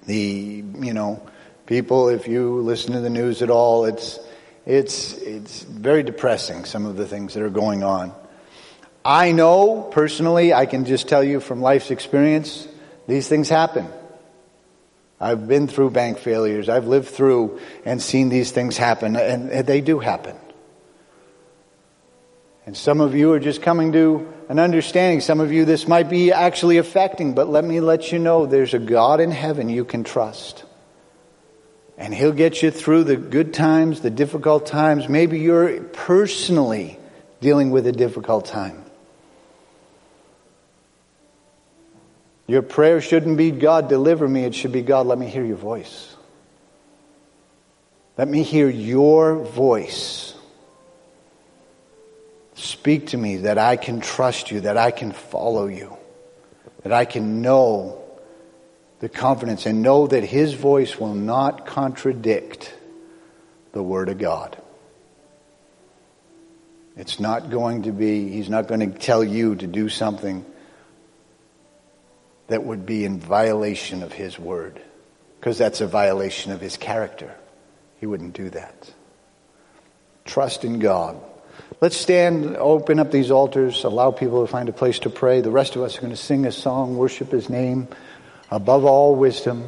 The, 0.06 0.64
you 0.80 0.94
know, 0.94 1.22
people, 1.66 2.08
if 2.08 2.26
you 2.26 2.60
listen 2.60 2.92
to 2.92 3.00
the 3.00 3.10
news 3.10 3.42
at 3.42 3.50
all, 3.50 3.84
it's, 3.84 4.18
it's, 4.66 5.14
it's 5.14 5.62
very 5.62 6.02
depressing, 6.02 6.64
some 6.64 6.86
of 6.86 6.96
the 6.96 7.06
things 7.06 7.34
that 7.34 7.42
are 7.42 7.50
going 7.50 7.82
on. 7.82 8.14
I 9.04 9.32
know 9.32 9.82
personally, 9.82 10.52
I 10.52 10.66
can 10.66 10.84
just 10.84 11.08
tell 11.08 11.24
you 11.24 11.40
from 11.40 11.62
life's 11.62 11.90
experience, 11.90 12.68
these 13.06 13.28
things 13.28 13.48
happen. 13.48 13.88
I've 15.20 15.46
been 15.46 15.68
through 15.68 15.90
bank 15.90 16.18
failures. 16.18 16.68
I've 16.68 16.86
lived 16.86 17.08
through 17.08 17.60
and 17.84 18.00
seen 18.00 18.30
these 18.30 18.52
things 18.52 18.76
happen, 18.78 19.16
and 19.16 19.50
they 19.66 19.80
do 19.80 19.98
happen. 19.98 20.36
And 22.70 22.76
some 22.76 23.00
of 23.00 23.16
you 23.16 23.32
are 23.32 23.40
just 23.40 23.62
coming 23.62 23.90
to 23.94 24.32
an 24.48 24.60
understanding. 24.60 25.20
Some 25.20 25.40
of 25.40 25.50
you, 25.50 25.64
this 25.64 25.88
might 25.88 26.08
be 26.08 26.30
actually 26.30 26.78
affecting, 26.78 27.34
but 27.34 27.48
let 27.48 27.64
me 27.64 27.80
let 27.80 28.12
you 28.12 28.20
know 28.20 28.46
there's 28.46 28.74
a 28.74 28.78
God 28.78 29.18
in 29.18 29.32
heaven 29.32 29.68
you 29.68 29.84
can 29.84 30.04
trust. 30.04 30.62
And 31.98 32.14
He'll 32.14 32.30
get 32.30 32.62
you 32.62 32.70
through 32.70 33.02
the 33.02 33.16
good 33.16 33.52
times, 33.54 34.02
the 34.02 34.10
difficult 34.10 34.66
times. 34.66 35.08
Maybe 35.08 35.40
you're 35.40 35.80
personally 35.82 36.96
dealing 37.40 37.72
with 37.72 37.88
a 37.88 37.92
difficult 37.92 38.46
time. 38.46 38.84
Your 42.46 42.62
prayer 42.62 43.00
shouldn't 43.00 43.36
be, 43.36 43.50
God, 43.50 43.88
deliver 43.88 44.28
me. 44.28 44.44
It 44.44 44.54
should 44.54 44.70
be, 44.70 44.82
God, 44.82 45.08
let 45.08 45.18
me 45.18 45.26
hear 45.26 45.44
your 45.44 45.56
voice. 45.56 46.14
Let 48.16 48.28
me 48.28 48.44
hear 48.44 48.68
your 48.68 49.42
voice. 49.42 50.29
Speak 52.60 53.06
to 53.08 53.16
me 53.16 53.38
that 53.38 53.56
I 53.56 53.76
can 53.76 54.00
trust 54.00 54.50
you, 54.50 54.60
that 54.60 54.76
I 54.76 54.90
can 54.90 55.12
follow 55.12 55.66
you, 55.66 55.96
that 56.82 56.92
I 56.92 57.06
can 57.06 57.40
know 57.40 58.02
the 58.98 59.08
confidence 59.08 59.64
and 59.64 59.80
know 59.80 60.06
that 60.06 60.24
His 60.24 60.52
voice 60.52 61.00
will 61.00 61.14
not 61.14 61.64
contradict 61.64 62.74
the 63.72 63.82
Word 63.82 64.10
of 64.10 64.18
God. 64.18 64.60
It's 66.98 67.18
not 67.18 67.48
going 67.48 67.84
to 67.84 67.92
be, 67.92 68.28
He's 68.28 68.50
not 68.50 68.68
going 68.68 68.92
to 68.92 68.98
tell 68.98 69.24
you 69.24 69.54
to 69.54 69.66
do 69.66 69.88
something 69.88 70.44
that 72.48 72.62
would 72.62 72.84
be 72.84 73.06
in 73.06 73.18
violation 73.18 74.02
of 74.02 74.12
His 74.12 74.38
Word, 74.38 74.82
because 75.38 75.56
that's 75.56 75.80
a 75.80 75.86
violation 75.86 76.52
of 76.52 76.60
His 76.60 76.76
character. 76.76 77.34
He 78.00 78.06
wouldn't 78.06 78.34
do 78.34 78.50
that. 78.50 78.92
Trust 80.26 80.66
in 80.66 80.78
God. 80.78 81.16
Let's 81.80 81.96
stand, 81.96 82.56
open 82.56 82.98
up 82.98 83.10
these 83.10 83.30
altars, 83.30 83.84
allow 83.84 84.10
people 84.10 84.44
to 84.44 84.50
find 84.50 84.68
a 84.68 84.72
place 84.72 84.98
to 85.00 85.10
pray. 85.10 85.40
The 85.40 85.50
rest 85.50 85.76
of 85.76 85.82
us 85.82 85.96
are 85.96 86.00
going 86.00 86.12
to 86.12 86.16
sing 86.16 86.44
a 86.46 86.52
song, 86.52 86.96
worship 86.96 87.30
His 87.30 87.48
name. 87.48 87.88
above 88.50 88.84
all 88.84 89.14
wisdom, 89.14 89.64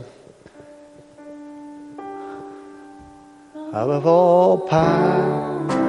above 3.73 4.07
all 4.07 4.59
power. 4.69 5.82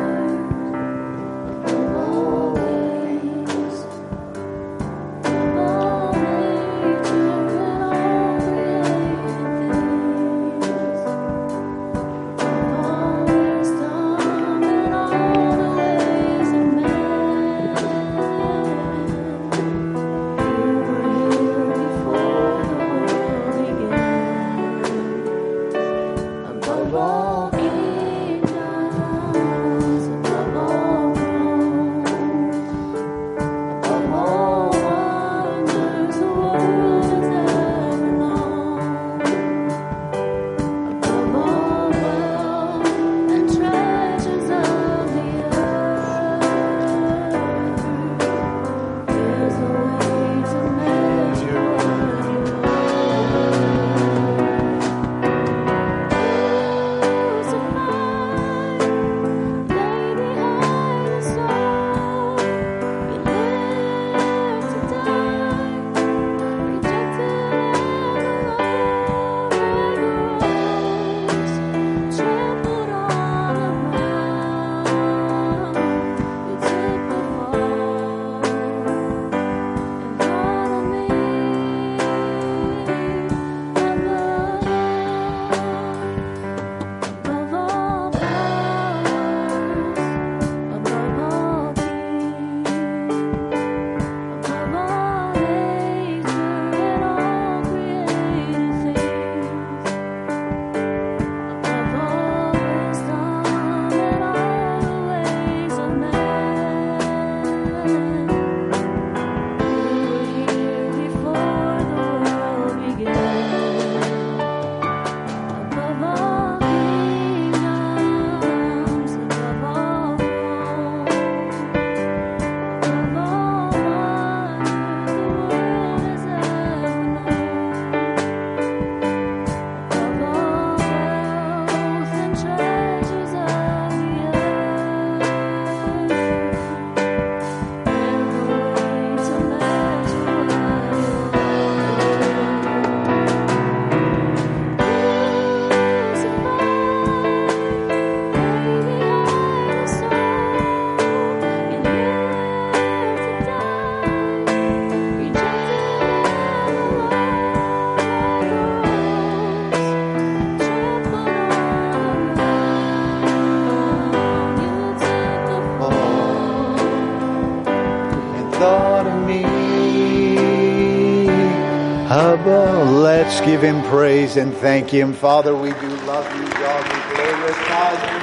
Give 173.54 173.62
him 173.62 173.84
praise 173.84 174.36
and 174.38 174.52
thank 174.52 174.90
him. 174.90 175.14
Father, 175.14 175.56
we 175.56 175.70
do 175.74 175.90
love 176.08 176.26
you, 176.36 176.48
God. 176.54 176.84
We 176.90 177.00
glorify 177.14 177.94
you. 178.10 178.18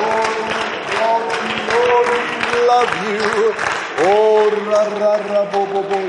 Lord. 0.00 0.40
Lord, 1.68 2.08
we 2.08 2.56
love 2.72 2.92
you. 3.04 3.52
Oh, 4.02 4.48
ra, 4.64 4.82
ra, 4.96 5.16
ra, 5.26 5.44
bo, 5.52 5.66
bo, 5.66 5.82
bo, 5.82 6.00